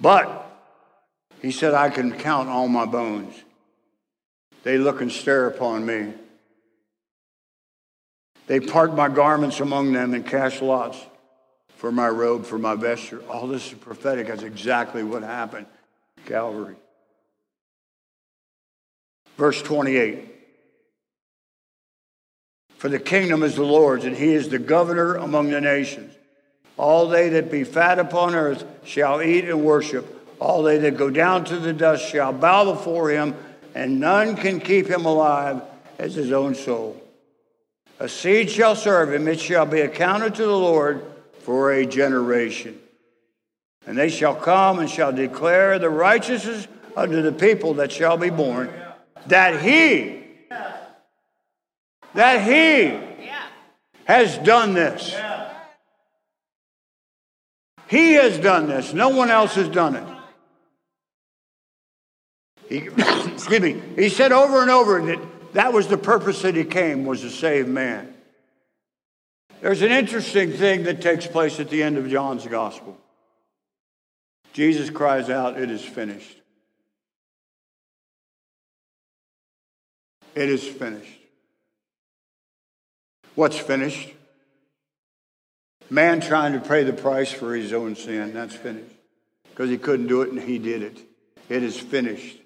But 0.00 0.44
he 1.42 1.50
said, 1.50 1.74
I 1.74 1.90
can 1.90 2.12
count 2.12 2.48
all 2.48 2.68
my 2.68 2.84
bones. 2.84 3.34
They 4.62 4.78
look 4.78 5.00
and 5.00 5.10
stare 5.10 5.46
upon 5.46 5.84
me. 5.84 6.12
They 8.46 8.60
part 8.60 8.94
my 8.94 9.08
garments 9.08 9.60
among 9.60 9.92
them 9.92 10.14
and 10.14 10.24
cast 10.24 10.62
lots 10.62 10.98
for 11.76 11.92
my 11.92 12.08
robe, 12.08 12.44
for 12.44 12.58
my 12.58 12.74
vesture. 12.74 13.22
All 13.28 13.46
this 13.46 13.66
is 13.66 13.74
prophetic. 13.74 14.28
That's 14.28 14.42
exactly 14.42 15.02
what 15.02 15.22
happened. 15.22 15.66
Calvary. 16.26 16.76
Verse 19.36 19.60
28. 19.62 20.37
For 22.78 22.88
the 22.88 23.00
kingdom 23.00 23.42
is 23.42 23.56
the 23.56 23.64
Lord's, 23.64 24.04
and 24.04 24.16
he 24.16 24.32
is 24.32 24.48
the 24.48 24.60
governor 24.60 25.16
among 25.16 25.50
the 25.50 25.60
nations. 25.60 26.14
All 26.76 27.08
they 27.08 27.28
that 27.30 27.50
be 27.50 27.64
fat 27.64 27.98
upon 27.98 28.36
earth 28.36 28.64
shall 28.84 29.20
eat 29.20 29.46
and 29.46 29.64
worship. 29.64 30.06
All 30.38 30.62
they 30.62 30.78
that 30.78 30.96
go 30.96 31.10
down 31.10 31.44
to 31.46 31.58
the 31.58 31.72
dust 31.72 32.08
shall 32.08 32.32
bow 32.32 32.72
before 32.72 33.10
him, 33.10 33.34
and 33.74 33.98
none 33.98 34.36
can 34.36 34.60
keep 34.60 34.86
him 34.86 35.06
alive 35.06 35.60
as 35.98 36.14
his 36.14 36.30
own 36.30 36.54
soul. 36.54 37.02
A 37.98 38.08
seed 38.08 38.48
shall 38.48 38.76
serve 38.76 39.12
him, 39.12 39.26
it 39.26 39.40
shall 39.40 39.66
be 39.66 39.80
accounted 39.80 40.36
to 40.36 40.46
the 40.46 40.56
Lord 40.56 41.04
for 41.40 41.72
a 41.72 41.84
generation. 41.84 42.78
And 43.88 43.98
they 43.98 44.08
shall 44.08 44.36
come 44.36 44.78
and 44.78 44.88
shall 44.88 45.12
declare 45.12 45.80
the 45.80 45.90
righteousness 45.90 46.68
unto 46.96 47.22
the 47.22 47.32
people 47.32 47.74
that 47.74 47.90
shall 47.90 48.16
be 48.16 48.30
born, 48.30 48.72
that 49.26 49.60
he 49.62 50.27
that 52.18 52.42
He 52.42 52.98
has 54.04 54.38
done 54.38 54.74
this. 54.74 55.16
He 57.86 58.14
has 58.14 58.38
done 58.38 58.66
this. 58.66 58.92
No 58.92 59.10
one 59.10 59.30
else 59.30 59.54
has 59.54 59.68
done 59.68 59.94
it. 59.94 60.04
He, 62.68 62.88
excuse 63.32 63.60
me. 63.60 63.80
He 63.94 64.08
said 64.08 64.32
over 64.32 64.62
and 64.62 64.70
over 64.70 65.00
that 65.06 65.20
that 65.52 65.72
was 65.72 65.86
the 65.86 65.96
purpose 65.96 66.42
that 66.42 66.56
he 66.56 66.64
came 66.64 67.06
was 67.06 67.20
to 67.20 67.30
save 67.30 67.68
man. 67.68 68.12
There's 69.60 69.82
an 69.82 69.92
interesting 69.92 70.50
thing 70.50 70.82
that 70.82 71.00
takes 71.00 71.24
place 71.24 71.60
at 71.60 71.70
the 71.70 71.84
end 71.84 71.98
of 71.98 72.08
John's 72.08 72.44
gospel. 72.48 72.98
Jesus 74.52 74.90
cries 74.90 75.30
out, 75.30 75.56
It 75.56 75.70
is 75.70 75.84
finished. 75.84 76.36
It 80.34 80.48
is 80.48 80.66
finished. 80.66 81.17
What's 83.38 83.56
finished? 83.56 84.08
Man 85.88 86.20
trying 86.20 86.54
to 86.54 86.58
pay 86.58 86.82
the 86.82 86.92
price 86.92 87.30
for 87.30 87.54
his 87.54 87.72
own 87.72 87.94
sin. 87.94 88.34
That's 88.34 88.56
finished. 88.56 88.96
Because 89.50 89.70
he 89.70 89.78
couldn't 89.78 90.08
do 90.08 90.22
it 90.22 90.32
and 90.32 90.40
he 90.40 90.58
did 90.58 90.82
it. 90.82 90.98
It 91.48 91.62
is 91.62 91.78
finished. 91.78 92.36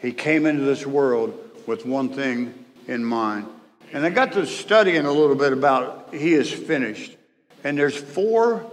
He 0.00 0.14
came 0.14 0.46
into 0.46 0.62
this 0.62 0.86
world 0.86 1.38
with 1.66 1.84
one 1.84 2.08
thing 2.08 2.64
in 2.86 3.04
mind. 3.04 3.44
And 3.92 4.06
I 4.06 4.08
got 4.08 4.32
to 4.32 4.46
studying 4.46 5.04
a 5.04 5.12
little 5.12 5.36
bit 5.36 5.52
about 5.52 6.14
he 6.14 6.32
is 6.32 6.50
finished. 6.50 7.14
And 7.62 7.76
there's 7.76 7.98
four 7.98 8.72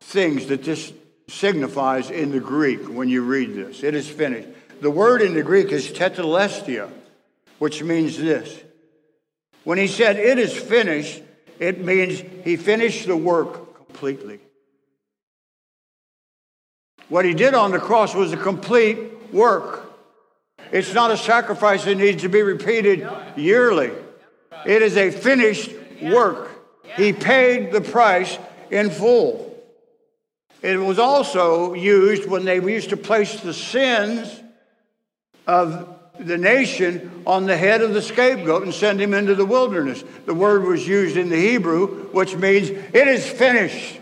things 0.00 0.48
that 0.48 0.64
this 0.64 0.92
signifies 1.28 2.10
in 2.10 2.30
the 2.30 2.40
Greek 2.40 2.90
when 2.90 3.08
you 3.08 3.22
read 3.22 3.54
this. 3.54 3.82
It 3.82 3.94
is 3.94 4.06
finished. 4.06 4.48
The 4.82 4.90
word 4.90 5.22
in 5.22 5.32
the 5.32 5.42
Greek 5.42 5.72
is 5.72 5.90
tetelestai, 5.90 6.90
which 7.58 7.82
means 7.82 8.18
this 8.18 8.54
when 9.66 9.78
he 9.78 9.88
said, 9.88 10.16
It 10.16 10.38
is 10.38 10.56
finished, 10.56 11.20
it 11.58 11.84
means 11.84 12.22
he 12.44 12.56
finished 12.56 13.08
the 13.08 13.16
work 13.16 13.74
completely. 13.74 14.38
What 17.08 17.24
he 17.24 17.34
did 17.34 17.52
on 17.52 17.72
the 17.72 17.80
cross 17.80 18.14
was 18.14 18.32
a 18.32 18.36
complete 18.36 18.96
work. 19.32 19.92
It's 20.70 20.94
not 20.94 21.10
a 21.10 21.16
sacrifice 21.16 21.84
that 21.84 21.96
needs 21.96 22.22
to 22.22 22.28
be 22.28 22.42
repeated 22.42 23.08
yearly. 23.34 23.90
It 24.64 24.82
is 24.82 24.96
a 24.96 25.10
finished 25.10 25.72
work. 26.00 26.48
He 26.96 27.12
paid 27.12 27.72
the 27.72 27.80
price 27.80 28.38
in 28.70 28.88
full. 28.88 29.52
It 30.62 30.76
was 30.76 31.00
also 31.00 31.74
used 31.74 32.30
when 32.30 32.44
they 32.44 32.62
used 32.62 32.90
to 32.90 32.96
place 32.96 33.40
the 33.40 33.52
sins 33.52 34.40
of 35.44 35.95
the 36.18 36.38
nation 36.38 37.22
on 37.26 37.46
the 37.46 37.56
head 37.56 37.82
of 37.82 37.94
the 37.94 38.02
scapegoat 38.02 38.62
and 38.62 38.72
send 38.72 39.00
him 39.00 39.14
into 39.14 39.34
the 39.34 39.46
wilderness. 39.46 40.04
The 40.24 40.34
word 40.34 40.64
was 40.64 40.86
used 40.86 41.16
in 41.16 41.28
the 41.28 41.36
Hebrew, 41.36 42.08
which 42.10 42.36
means 42.36 42.70
it 42.70 43.08
is 43.08 43.26
finished. 43.28 44.00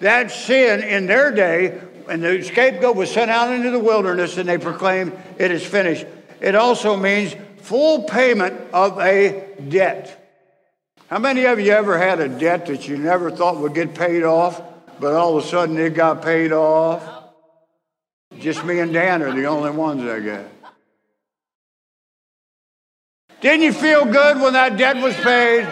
That 0.00 0.30
sin 0.30 0.82
in 0.82 1.06
their 1.06 1.30
day, 1.30 1.80
and 2.08 2.22
the 2.22 2.42
scapegoat 2.42 2.96
was 2.96 3.10
sent 3.10 3.30
out 3.30 3.52
into 3.52 3.70
the 3.70 3.78
wilderness 3.78 4.36
and 4.36 4.48
they 4.48 4.58
proclaimed 4.58 5.18
it 5.38 5.50
is 5.50 5.64
finished. 5.64 6.06
It 6.40 6.54
also 6.54 6.96
means 6.96 7.34
full 7.58 8.02
payment 8.02 8.54
of 8.72 8.98
a 9.00 9.54
debt. 9.68 10.20
How 11.08 11.18
many 11.18 11.44
of 11.44 11.60
you 11.60 11.72
ever 11.72 11.98
had 11.98 12.20
a 12.20 12.28
debt 12.28 12.66
that 12.66 12.88
you 12.88 12.96
never 12.98 13.30
thought 13.30 13.58
would 13.58 13.74
get 13.74 13.94
paid 13.94 14.24
off, 14.24 14.60
but 15.00 15.14
all 15.14 15.38
of 15.38 15.44
a 15.44 15.46
sudden 15.46 15.78
it 15.78 15.94
got 15.94 16.22
paid 16.22 16.52
off? 16.52 17.02
Just 18.38 18.64
me 18.64 18.80
and 18.80 18.92
Dan 18.92 19.22
are 19.22 19.32
the 19.32 19.46
only 19.46 19.70
ones 19.70 20.02
I 20.02 20.20
got. 20.20 20.44
Didn't 23.44 23.60
you 23.60 23.74
feel 23.74 24.06
good 24.06 24.40
when 24.40 24.54
that 24.54 24.78
debt 24.78 24.96
was 24.96 25.14
paid? 25.16 25.68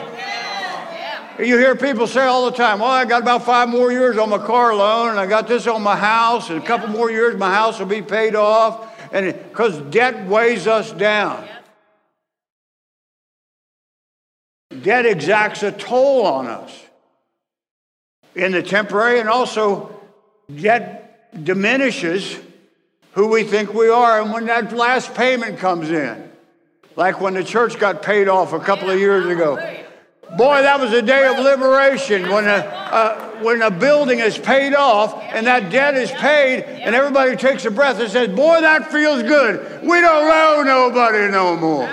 You 1.39 1.57
hear 1.57 1.75
people 1.75 2.07
say 2.07 2.27
all 2.27 2.51
the 2.51 2.55
time, 2.55 2.81
well, 2.81 2.91
I 2.91 3.07
got 3.07 3.23
about 3.23 3.47
five 3.47 3.67
more 3.67 3.91
years 3.91 4.19
on 4.19 4.29
my 4.29 4.37
car 4.37 4.75
loan, 4.75 5.09
and 5.09 5.19
I 5.19 5.25
got 5.25 5.49
this 5.49 5.67
on 5.67 5.81
my 5.83 5.97
house, 5.97 6.51
and 6.51 6.63
a 6.63 6.67
couple 6.67 6.89
more 6.89 7.11
years 7.11 7.35
my 7.39 7.51
house 7.51 7.79
will 7.79 7.87
be 7.87 8.03
paid 8.03 8.35
off. 8.35 8.95
And 9.11 9.33
because 9.49 9.81
debt 9.91 10.27
weighs 10.27 10.67
us 10.67 10.93
down. 10.93 11.49
Debt 14.83 15.07
exacts 15.07 15.63
a 15.63 15.73
toll 15.73 16.27
on 16.27 16.49
us 16.49 16.79
in 18.35 18.53
the 18.53 18.63
temporary, 18.63 19.19
and 19.19 19.31
also 19.31 19.99
debt 20.55 21.43
diminishes 21.43 22.39
who 23.13 23.29
we 23.29 23.45
think 23.45 23.73
we 23.73 23.89
are. 23.89 24.21
And 24.21 24.31
when 24.31 24.45
that 24.45 24.75
last 24.75 25.15
payment 25.15 25.59
comes 25.59 25.91
in, 25.91 26.32
like 26.97 27.21
when 27.21 27.35
the 27.35 27.45
church 27.45 27.79
got 27.79 28.03
paid 28.03 28.29
off 28.29 28.53
a 28.53 28.61
couple 28.61 28.91
of 28.91 28.99
years 28.99 29.27
ago, 29.27 29.57
boy, 30.37 30.63
that 30.63 30.81
was 30.81 30.93
a 30.93 31.03
day 31.03 31.27
of 31.27 31.39
liberation 31.39 32.29
when 32.31 32.47
a, 32.47 33.39
when 33.43 33.63
a 33.63 33.71
building 33.71 34.19
is 34.19 34.39
paid 34.39 34.75
off 34.75 35.21
and 35.33 35.47
that 35.47 35.71
debt 35.71 35.95
is 35.95 36.11
paid, 36.13 36.63
and 36.63 36.95
everybody 36.95 37.37
takes 37.37 37.65
a 37.65 37.71
breath 37.71 38.01
and 38.01 38.11
says, 38.11 38.29
Boy, 38.29 38.61
that 38.61 38.91
feels 38.91 39.23
good. 39.23 39.83
We 39.83 40.01
don't 40.01 40.31
owe 40.31 40.63
nobody 40.65 41.31
no 41.31 41.57
more. 41.57 41.89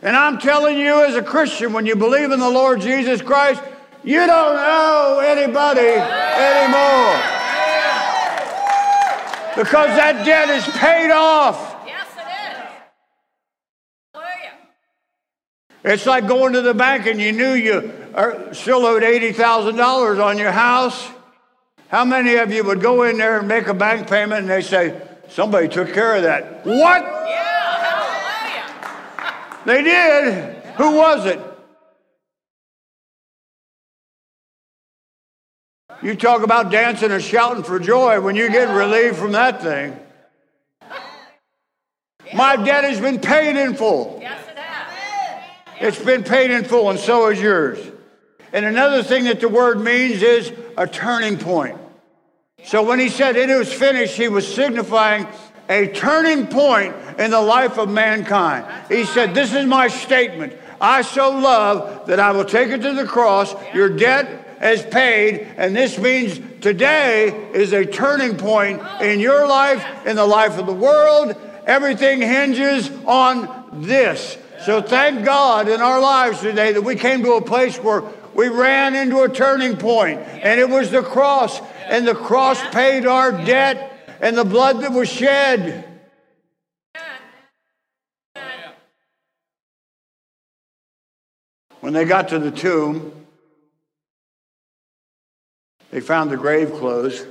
And 0.00 0.16
I'm 0.16 0.38
telling 0.38 0.78
you, 0.78 1.04
as 1.04 1.16
a 1.16 1.22
Christian, 1.22 1.72
when 1.72 1.84
you 1.84 1.96
believe 1.96 2.30
in 2.30 2.38
the 2.38 2.48
Lord 2.48 2.80
Jesus 2.80 3.20
Christ, 3.20 3.60
you 4.04 4.24
don't 4.26 4.56
owe 4.56 5.18
anybody 5.18 5.80
anymore. 5.80 7.18
Because 9.56 9.88
that 9.98 10.22
debt 10.24 10.50
is 10.50 10.64
paid 10.76 11.10
off. 11.10 11.84
Yes, 11.84 12.06
it 12.14 12.20
is. 12.20 12.70
Hallelujah. 14.14 14.52
It's 15.84 16.06
like 16.06 16.26
going 16.26 16.54
to 16.54 16.62
the 16.62 16.74
bank 16.74 17.06
and 17.06 17.20
you 17.20 17.32
knew 17.32 17.52
you 17.52 17.92
uh, 18.14 18.52
still 18.52 18.84
owed 18.84 19.02
$80,000 19.02 20.24
on 20.24 20.38
your 20.38 20.50
house. 20.50 21.08
How 21.88 22.04
many 22.04 22.34
of 22.34 22.52
you 22.52 22.64
would 22.64 22.80
go 22.80 23.04
in 23.04 23.18
there 23.18 23.38
and 23.38 23.48
make 23.48 23.66
a 23.68 23.74
bank 23.74 24.08
payment 24.08 24.40
and 24.40 24.50
they 24.50 24.60
say, 24.60 25.00
somebody 25.28 25.68
took 25.68 25.92
care 25.94 26.16
of 26.16 26.22
that? 26.24 26.66
What? 26.66 27.02
Yeah, 27.02 27.84
hallelujah. 29.24 29.64
They 29.64 29.82
did. 29.82 30.64
Who 30.76 30.96
was 30.96 31.26
it? 31.26 31.40
You 36.02 36.14
talk 36.14 36.42
about 36.42 36.70
dancing 36.70 37.10
and 37.10 37.22
shouting 37.22 37.62
for 37.62 37.78
joy 37.78 38.20
when 38.20 38.36
you 38.36 38.50
get 38.50 38.68
relieved 38.68 39.16
from 39.16 39.32
that 39.32 39.62
thing. 39.62 39.98
My 42.34 42.56
debt 42.56 42.84
has 42.84 43.00
been 43.00 43.20
paid 43.20 43.56
in 43.56 43.74
full. 43.74 44.17
It's 45.80 46.02
been 46.02 46.24
paid 46.24 46.50
in 46.50 46.64
full, 46.64 46.90
and 46.90 46.98
so 46.98 47.28
is 47.28 47.40
yours. 47.40 47.78
And 48.52 48.64
another 48.64 49.02
thing 49.02 49.24
that 49.24 49.40
the 49.40 49.48
word 49.48 49.80
means 49.80 50.22
is 50.22 50.52
a 50.76 50.86
turning 50.86 51.36
point. 51.36 51.78
So 52.64 52.82
when 52.82 52.98
he 52.98 53.08
said 53.08 53.36
it 53.36 53.56
was 53.56 53.72
finished, 53.72 54.16
he 54.16 54.28
was 54.28 54.52
signifying 54.52 55.26
a 55.68 55.88
turning 55.88 56.46
point 56.46 56.94
in 57.18 57.30
the 57.30 57.40
life 57.40 57.78
of 57.78 57.88
mankind. 57.88 58.66
He 58.88 59.04
said, 59.04 59.34
This 59.34 59.52
is 59.54 59.66
my 59.66 59.88
statement. 59.88 60.54
I 60.80 61.02
so 61.02 61.30
love 61.30 62.06
that 62.06 62.20
I 62.20 62.30
will 62.32 62.44
take 62.44 62.70
it 62.70 62.82
to 62.82 62.94
the 62.94 63.04
cross. 63.04 63.54
Your 63.74 63.88
debt 63.88 64.58
is 64.62 64.82
paid, 64.82 65.46
and 65.56 65.74
this 65.74 65.98
means 65.98 66.40
today 66.60 67.50
is 67.52 67.72
a 67.72 67.84
turning 67.84 68.36
point 68.36 68.80
in 69.00 69.20
your 69.20 69.46
life, 69.46 69.84
in 70.06 70.16
the 70.16 70.26
life 70.26 70.58
of 70.58 70.66
the 70.66 70.72
world. 70.72 71.36
Everything 71.66 72.20
hinges 72.20 72.90
on 73.06 73.82
this. 73.84 74.38
So 74.64 74.82
thank 74.82 75.24
God 75.24 75.68
in 75.68 75.80
our 75.80 76.00
lives 76.00 76.40
today 76.40 76.72
that 76.72 76.82
we 76.82 76.96
came 76.96 77.22
to 77.22 77.34
a 77.34 77.42
place 77.42 77.78
where 77.78 78.02
we 78.34 78.48
ran 78.48 78.94
into 78.94 79.22
a 79.22 79.28
turning 79.28 79.76
point, 79.76 80.20
and 80.20 80.60
it 80.60 80.68
was 80.68 80.90
the 80.90 81.02
cross, 81.02 81.60
and 81.86 82.06
the 82.06 82.14
cross 82.14 82.60
paid 82.70 83.06
our 83.06 83.32
debt 83.32 84.16
and 84.20 84.36
the 84.36 84.44
blood 84.44 84.80
that 84.82 84.92
was 84.92 85.08
shed. 85.08 85.84
When 91.80 91.92
they 91.92 92.04
got 92.04 92.28
to 92.28 92.38
the 92.38 92.50
tomb, 92.50 93.12
they 95.90 96.00
found 96.00 96.30
the 96.30 96.36
grave 96.36 96.72
clothes, 96.72 97.24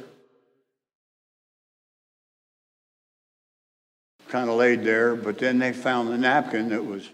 kind 4.29 4.49
of 4.49 4.55
laid 4.55 4.83
there, 4.83 5.15
but 5.15 5.37
then 5.37 5.59
they 5.59 5.73
found 5.73 6.09
the 6.09 6.17
napkin 6.17 6.69
that 6.69 6.83
was 6.83 7.07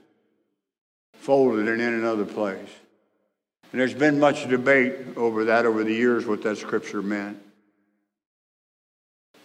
folded 1.23 1.67
and 1.67 1.81
in 1.81 1.93
another 1.93 2.25
place. 2.25 2.69
And 3.71 3.81
there's 3.81 3.93
been 3.93 4.19
much 4.19 4.47
debate 4.47 4.93
over 5.15 5.45
that 5.45 5.65
over 5.65 5.83
the 5.83 5.93
years, 5.93 6.25
what 6.25 6.43
that 6.43 6.57
scripture 6.57 7.01
meant. 7.01 7.37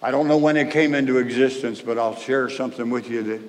I 0.02 0.10
don't 0.10 0.28
know 0.28 0.38
when 0.38 0.56
it 0.56 0.70
came 0.70 0.94
into 0.94 1.18
existence, 1.18 1.80
but 1.80 1.98
I'll 1.98 2.16
share 2.16 2.50
something 2.50 2.90
with 2.90 3.10
you 3.10 3.22
that, 3.22 3.40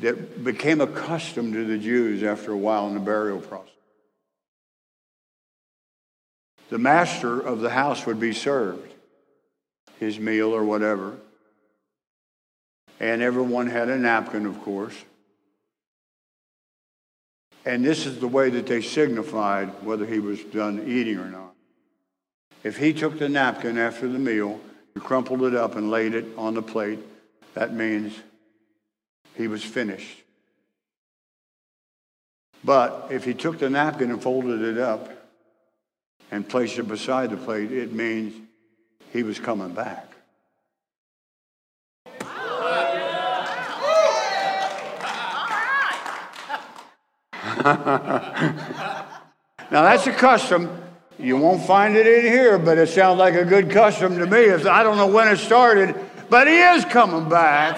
that 0.00 0.44
became 0.44 0.80
accustomed 0.80 1.52
to 1.52 1.64
the 1.64 1.78
Jews 1.78 2.22
after 2.22 2.52
a 2.52 2.56
while 2.56 2.88
in 2.88 2.94
the 2.94 3.00
burial 3.00 3.40
process 3.40 3.72
the 6.72 6.78
master 6.78 7.38
of 7.38 7.60
the 7.60 7.68
house 7.68 8.06
would 8.06 8.18
be 8.18 8.32
served 8.32 8.94
his 10.00 10.18
meal 10.18 10.54
or 10.54 10.64
whatever. 10.64 11.18
And 12.98 13.20
everyone 13.20 13.66
had 13.66 13.90
a 13.90 13.98
napkin, 13.98 14.46
of 14.46 14.58
course. 14.62 14.94
And 17.64 17.84
this 17.84 18.06
is 18.06 18.18
the 18.18 18.28
way 18.28 18.50
that 18.50 18.66
they 18.66 18.82
signified 18.82 19.68
whether 19.84 20.04
he 20.04 20.18
was 20.18 20.42
done 20.44 20.84
eating 20.86 21.18
or 21.18 21.28
not. 21.28 21.54
If 22.64 22.76
he 22.76 22.92
took 22.92 23.18
the 23.18 23.28
napkin 23.28 23.78
after 23.78 24.08
the 24.08 24.18
meal 24.18 24.60
and 24.94 25.02
crumpled 25.02 25.42
it 25.42 25.54
up 25.54 25.76
and 25.76 25.90
laid 25.90 26.14
it 26.14 26.26
on 26.36 26.54
the 26.54 26.62
plate, 26.62 26.98
that 27.54 27.72
means 27.74 28.14
he 29.36 29.48
was 29.48 29.64
finished. 29.64 30.18
But 32.64 33.08
if 33.10 33.24
he 33.24 33.34
took 33.34 33.58
the 33.58 33.70
napkin 33.70 34.10
and 34.10 34.22
folded 34.22 34.62
it 34.62 34.78
up 34.78 35.10
and 36.30 36.48
placed 36.48 36.78
it 36.78 36.88
beside 36.88 37.30
the 37.30 37.36
plate, 37.36 37.72
it 37.72 37.92
means 37.92 38.34
he 39.12 39.22
was 39.22 39.38
coming 39.38 39.74
back. 39.74 40.11
now 47.64 49.06
that's 49.70 50.06
a 50.08 50.12
custom. 50.12 50.82
You 51.16 51.36
won't 51.36 51.64
find 51.64 51.96
it 51.96 52.06
in 52.06 52.22
here, 52.32 52.58
but 52.58 52.78
it 52.78 52.88
sounds 52.88 53.18
like 53.20 53.34
a 53.34 53.44
good 53.44 53.70
custom 53.70 54.18
to 54.18 54.26
me. 54.26 54.50
I 54.50 54.82
don't 54.82 54.96
know 54.96 55.06
when 55.06 55.28
it 55.28 55.36
started, 55.36 55.94
but 56.28 56.48
he 56.48 56.58
is 56.58 56.84
coming 56.86 57.28
back. 57.28 57.76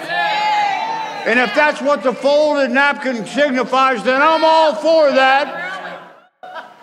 And 1.27 1.39
if 1.39 1.53
that's 1.53 1.81
what 1.81 2.01
the 2.01 2.13
folded 2.13 2.71
napkin 2.71 3.27
signifies, 3.27 4.03
then 4.03 4.21
I'm 4.21 4.43
all 4.43 4.73
for 4.73 5.11
that. 5.11 6.01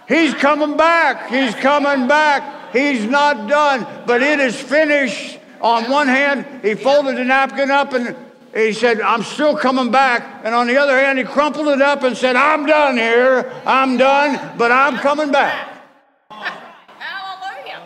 He's 0.07 0.35
coming 0.35 0.77
back. 0.77 1.29
He's 1.29 1.57
coming 1.57 2.07
back. 2.07 2.73
He's 2.73 3.05
not 3.05 3.49
done, 3.49 3.85
but 4.07 4.23
it 4.23 4.38
is 4.38 4.55
finished. 4.55 5.41
On 5.61 5.91
one 5.91 6.07
hand, 6.07 6.47
he 6.62 6.75
folded 6.75 7.17
the 7.17 7.25
napkin 7.25 7.71
up 7.73 7.95
and 7.95 8.15
he 8.55 8.73
said, 8.73 9.01
I'm 9.01 9.23
still 9.23 9.57
coming 9.57 9.91
back. 9.91 10.43
And 10.45 10.55
on 10.55 10.67
the 10.67 10.77
other 10.77 10.99
hand, 10.99 11.19
he 11.19 11.25
crumpled 11.25 11.69
it 11.69 11.81
up 11.81 12.03
and 12.03 12.17
said, 12.17 12.37
I'm 12.37 12.67
done 12.67 12.97
here. 12.97 13.51
I'm 13.65 13.97
done, 13.97 14.59
but 14.59 14.71
I'm 14.71 14.99
coming 14.99 15.33
back. 15.33 15.69
Hallelujah. 16.31 17.81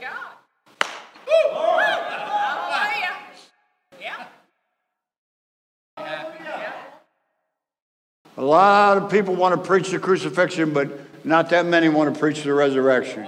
God. 0.00 0.34
Hallelujah. 2.46 3.16
Yeah. 4.00 4.26
A 8.36 8.42
lot 8.42 8.98
of 8.98 9.10
people 9.10 9.34
want 9.34 9.54
to 9.54 9.66
preach 9.66 9.90
the 9.90 9.98
crucifixion, 9.98 10.72
but 10.74 10.90
not 11.24 11.50
that 11.50 11.66
many 11.66 11.88
want 11.88 12.12
to 12.12 12.20
preach 12.20 12.42
the 12.42 12.52
resurrection. 12.52 13.26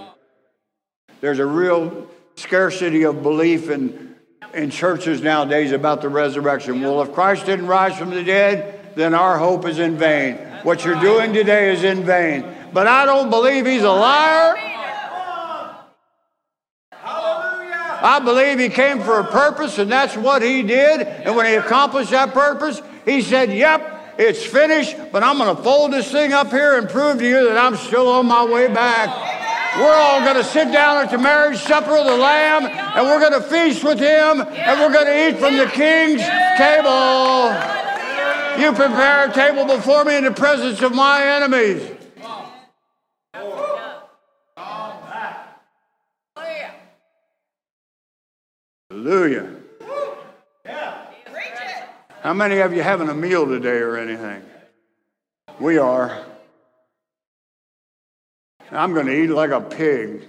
There's 1.20 1.38
a 1.38 1.46
real 1.46 2.06
scarcity 2.36 3.02
of 3.04 3.22
belief 3.22 3.70
in, 3.70 4.09
in 4.54 4.70
churches 4.70 5.22
nowadays 5.22 5.72
about 5.72 6.00
the 6.00 6.08
resurrection. 6.08 6.80
Well, 6.80 7.02
if 7.02 7.12
Christ 7.12 7.46
didn't 7.46 7.66
rise 7.66 7.96
from 7.96 8.10
the 8.10 8.22
dead, 8.22 8.94
then 8.96 9.14
our 9.14 9.38
hope 9.38 9.66
is 9.66 9.78
in 9.78 9.96
vain. 9.96 10.36
What 10.62 10.84
you're 10.84 11.00
doing 11.00 11.32
today 11.32 11.72
is 11.72 11.84
in 11.84 12.04
vain. 12.04 12.44
But 12.72 12.86
I 12.86 13.04
don't 13.04 13.30
believe 13.30 13.66
he's 13.66 13.82
a 13.82 13.90
liar. 13.90 14.56
I 18.02 18.18
believe 18.24 18.58
he 18.58 18.70
came 18.70 19.00
for 19.00 19.20
a 19.20 19.24
purpose, 19.24 19.78
and 19.78 19.92
that's 19.92 20.16
what 20.16 20.42
he 20.42 20.62
did. 20.62 21.02
And 21.02 21.36
when 21.36 21.46
he 21.46 21.54
accomplished 21.54 22.10
that 22.10 22.32
purpose, 22.32 22.80
he 23.04 23.20
said, 23.20 23.52
Yep, 23.52 24.16
it's 24.18 24.44
finished, 24.44 24.96
but 25.12 25.22
I'm 25.22 25.36
going 25.38 25.54
to 25.54 25.62
fold 25.62 25.92
this 25.92 26.10
thing 26.10 26.32
up 26.32 26.50
here 26.50 26.78
and 26.78 26.88
prove 26.88 27.18
to 27.18 27.26
you 27.26 27.48
that 27.48 27.58
I'm 27.58 27.76
still 27.76 28.08
on 28.08 28.26
my 28.26 28.44
way 28.44 28.68
back. 28.68 29.29
We're 29.76 29.94
all 29.94 30.20
going 30.20 30.36
to 30.36 30.44
sit 30.44 30.72
down 30.72 31.04
at 31.04 31.10
the 31.10 31.18
marriage 31.18 31.58
supper 31.58 31.96
of 31.96 32.04
the 32.04 32.16
Lamb, 32.16 32.66
and 32.66 33.06
we're 33.06 33.20
going 33.20 33.40
to 33.40 33.48
feast 33.48 33.84
with 33.84 33.98
him, 33.98 34.40
and 34.40 34.80
we're 34.80 34.92
going 34.92 35.06
to 35.06 35.28
eat 35.28 35.38
from 35.38 35.56
the 35.56 35.66
King's 35.66 36.22
table. 36.58 37.50
You 38.60 38.72
prepare 38.72 39.30
a 39.30 39.32
table 39.32 39.64
before 39.64 40.04
me 40.04 40.16
in 40.16 40.24
the 40.24 40.32
presence 40.32 40.82
of 40.82 40.94
my 40.94 41.24
enemies. 41.24 41.88
Hallelujah. 48.90 49.56
How 52.22 52.34
many 52.34 52.58
of 52.58 52.74
you 52.74 52.82
having 52.82 53.08
a 53.08 53.14
meal 53.14 53.46
today 53.46 53.78
or 53.78 53.96
anything? 53.96 54.42
We 55.58 55.78
are. 55.78 56.26
I'm 58.72 58.94
going 58.94 59.06
to 59.06 59.12
eat 59.12 59.28
like 59.28 59.50
a 59.50 59.60
pig. 59.60 60.28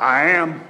I 0.00 0.30
am. 0.30 0.62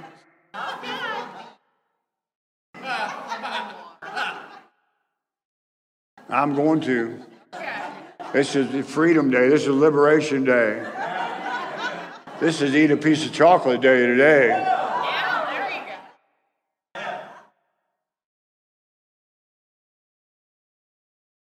I'm 6.29 6.55
going 6.55 6.79
to. 6.81 7.19
This 8.31 8.55
is 8.55 8.85
Freedom 8.87 9.29
Day. 9.29 9.49
This 9.49 9.63
is 9.63 9.69
Liberation 9.69 10.45
Day. 10.45 10.85
This 12.39 12.61
is 12.61 12.73
Eat 12.73 12.91
a 12.91 12.97
Piece 12.97 13.25
of 13.25 13.33
Chocolate 13.33 13.81
Day 13.81 14.05
today. 14.05 14.47
Yeah, 14.47 15.45
there 15.51 15.69
you 15.71 15.81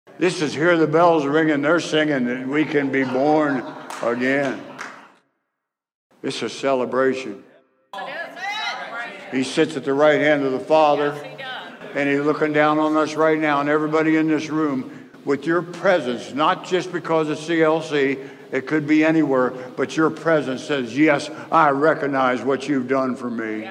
go. 0.06 0.11
This 0.22 0.44
is 0.44 0.54
Hear 0.54 0.78
the 0.78 0.86
Bells 0.86 1.26
Ringing. 1.26 1.64
They're 1.64 1.80
singing 1.80 2.26
that 2.26 2.48
we 2.48 2.64
can 2.64 2.92
be 2.92 3.04
born 3.04 3.66
again. 4.04 4.62
This 6.22 6.44
is 6.44 6.54
celebration. 6.54 7.44
It 7.96 7.98
is 7.98 8.38
a 8.38 8.40
celebration. 8.40 9.20
He 9.32 9.44
sits 9.44 9.76
at 9.78 9.84
the 9.84 9.96
right 9.96 10.22
hand 10.22 10.44
of 10.44 10.52
the 10.52 10.60
Father, 10.60 11.08
Yes, 11.16 11.24
he 11.24 11.38
does. 11.38 11.96
and 11.96 12.08
He's 12.08 12.20
looking 12.20 12.54
down 12.54 12.78
on 12.78 12.96
us 12.98 13.16
right 13.16 13.40
now, 13.40 13.62
and 13.62 13.68
everybody 13.68 14.18
in 14.18 14.28
this 14.28 14.52
room 14.52 15.10
with 15.26 15.48
your 15.48 15.64
presence, 15.64 16.36
not 16.36 16.66
just 16.68 16.92
because 16.94 17.28
of 17.30 17.40
CLC, 17.40 18.30
it 18.52 18.68
could 18.68 18.86
be 18.86 19.04
anywhere, 19.04 19.50
but 19.76 19.98
your 19.98 20.12
presence 20.12 20.64
says, 20.64 20.96
Yes, 20.96 21.32
I 21.52 21.72
recognize 21.72 22.44
what 22.44 22.70
you've 22.70 22.88
done 22.88 23.16
for 23.16 23.32
me. 23.32 23.68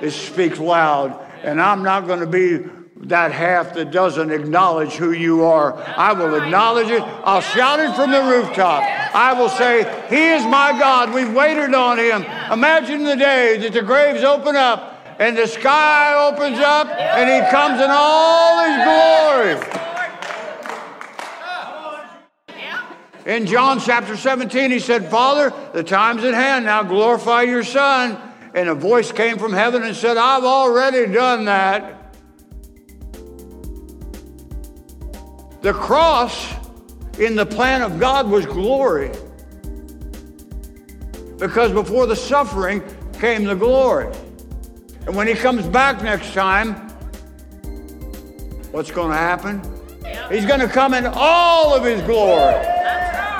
It 0.00 0.12
speaks 0.12 0.60
loud, 0.60 1.28
and 1.42 1.60
I'm 1.60 1.82
not 1.82 2.06
going 2.06 2.20
to 2.20 2.26
be 2.28 2.70
that 3.00 3.30
half 3.30 3.74
that 3.74 3.90
doesn't 3.90 4.30
acknowledge 4.30 4.92
who 4.94 5.12
you 5.12 5.44
are. 5.44 5.76
I 5.96 6.12
will 6.12 6.34
acknowledge 6.34 6.88
it. 6.88 7.02
I'll 7.02 7.40
shout 7.40 7.78
it 7.78 7.94
from 7.94 8.10
the 8.10 8.22
rooftop. 8.22 8.82
I 9.14 9.32
will 9.38 9.50
say, 9.50 9.82
He 10.08 10.28
is 10.28 10.44
my 10.44 10.72
God. 10.78 11.12
We've 11.12 11.32
waited 11.32 11.74
on 11.74 11.98
Him. 11.98 12.24
Imagine 12.50 13.04
the 13.04 13.16
day 13.16 13.58
that 13.58 13.72
the 13.72 13.82
graves 13.82 14.24
open 14.24 14.56
up 14.56 14.94
and 15.18 15.36
the 15.36 15.46
sky 15.46 16.14
opens 16.28 16.58
up 16.58 16.88
and 16.88 17.28
He 17.28 17.50
comes 17.50 17.80
in 17.80 17.88
all 17.90 18.64
His 18.64 18.84
glory. 18.84 19.82
In 23.26 23.44
John 23.44 23.80
chapter 23.80 24.16
17, 24.16 24.70
he 24.70 24.78
said, 24.78 25.10
Father, 25.10 25.52
the 25.72 25.82
time's 25.82 26.22
at 26.22 26.32
hand. 26.32 26.64
Now 26.64 26.84
glorify 26.84 27.42
your 27.42 27.64
Son. 27.64 28.16
And 28.54 28.68
a 28.68 28.74
voice 28.74 29.10
came 29.10 29.36
from 29.36 29.52
heaven 29.52 29.82
and 29.82 29.96
said, 29.96 30.16
I've 30.16 30.44
already 30.44 31.12
done 31.12 31.46
that. 31.46 31.95
The 35.62 35.72
cross 35.72 36.54
in 37.18 37.34
the 37.34 37.46
plan 37.46 37.82
of 37.82 37.98
God 37.98 38.28
was 38.28 38.46
glory. 38.46 39.10
Because 41.38 41.72
before 41.72 42.06
the 42.06 42.16
suffering 42.16 42.82
came 43.14 43.44
the 43.44 43.54
glory. 43.54 44.14
And 45.06 45.14
when 45.14 45.26
he 45.26 45.34
comes 45.34 45.66
back 45.66 46.02
next 46.02 46.32
time, 46.34 46.74
what's 48.72 48.90
going 48.90 49.10
to 49.10 49.16
happen? 49.16 49.62
He's 50.30 50.46
going 50.46 50.60
to 50.60 50.68
come 50.68 50.94
in 50.94 51.06
all 51.06 51.74
of 51.74 51.84
his 51.84 52.02
glory. 52.02 52.76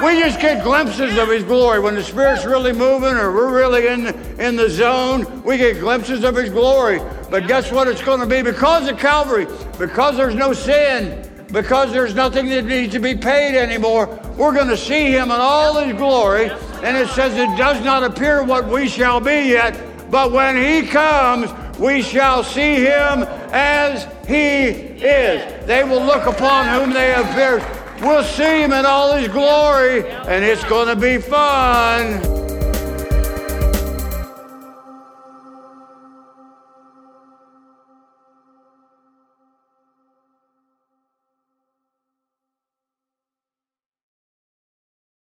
We 0.02 0.20
just 0.20 0.40
get 0.40 0.62
glimpses 0.62 1.16
of 1.16 1.31
His 1.31 1.42
glory. 1.42 1.81
When 1.81 1.94
the 1.94 2.02
Spirit's 2.02 2.44
really 2.44 2.72
moving 2.72 3.14
or 3.14 3.33
we're 3.33 3.50
really 3.50 3.87
in, 3.87 4.09
in 4.38 4.55
the 4.55 4.68
zone, 4.68 5.42
we 5.42 5.57
get 5.57 5.81
glimpses 5.81 6.22
of 6.22 6.37
His 6.37 6.50
glory. 6.50 7.00
But 7.31 7.48
guess 7.48 7.72
what 7.72 7.88
it's 7.88 8.02
going 8.02 8.20
to 8.20 8.26
be? 8.26 8.42
Because 8.42 8.88
of 8.88 8.98
Calvary, 8.98 9.46
because 9.79 10.18
there's 10.18 10.35
no 10.35 10.52
sin, 10.52 11.25
because 11.48 11.92
there's 11.92 12.14
nothing 12.14 12.48
that 12.48 12.64
needs 12.64 12.92
to 12.92 12.98
be 12.98 13.14
paid 13.14 13.56
anymore, 13.56 14.06
we're 14.37 14.54
going 14.54 14.68
to 14.68 14.76
see 14.76 15.12
Him 15.12 15.24
in 15.24 15.40
all 15.40 15.76
His 15.78 15.96
glory. 15.96 16.50
And 16.82 16.96
it 16.96 17.09
says 17.09 17.37
it 17.37 17.56
does 17.56 17.82
not 17.85 18.04
appear 18.04 18.42
what 18.42 18.68
we 18.68 18.88
shall 18.88 19.20
be 19.20 19.48
yet, 19.48 20.11
but 20.11 20.32
when 20.32 20.56
He 20.56 20.87
comes, 20.87 21.50
we 21.78 22.02
shall 22.02 22.44
see 22.44 22.76
Him 22.76 23.24
as 23.52 24.06
He 24.26 24.68
is. 25.04 25.66
They 25.66 25.85
will 25.85 26.04
look 26.04 26.26
upon 26.26 26.68
whom 26.68 26.92
they 26.92 27.11
have 27.11 27.35
pierced. 27.35 27.66
We'll 28.00 28.24
see 28.24 28.62
him 28.62 28.72
in 28.72 28.85
all 28.85 29.14
his 29.14 29.28
glory, 29.28 30.06
and 30.06 30.44
it's 30.44 30.64
going 30.64 30.88
to 30.88 30.96
be 30.96 31.16
fun. 31.16 32.45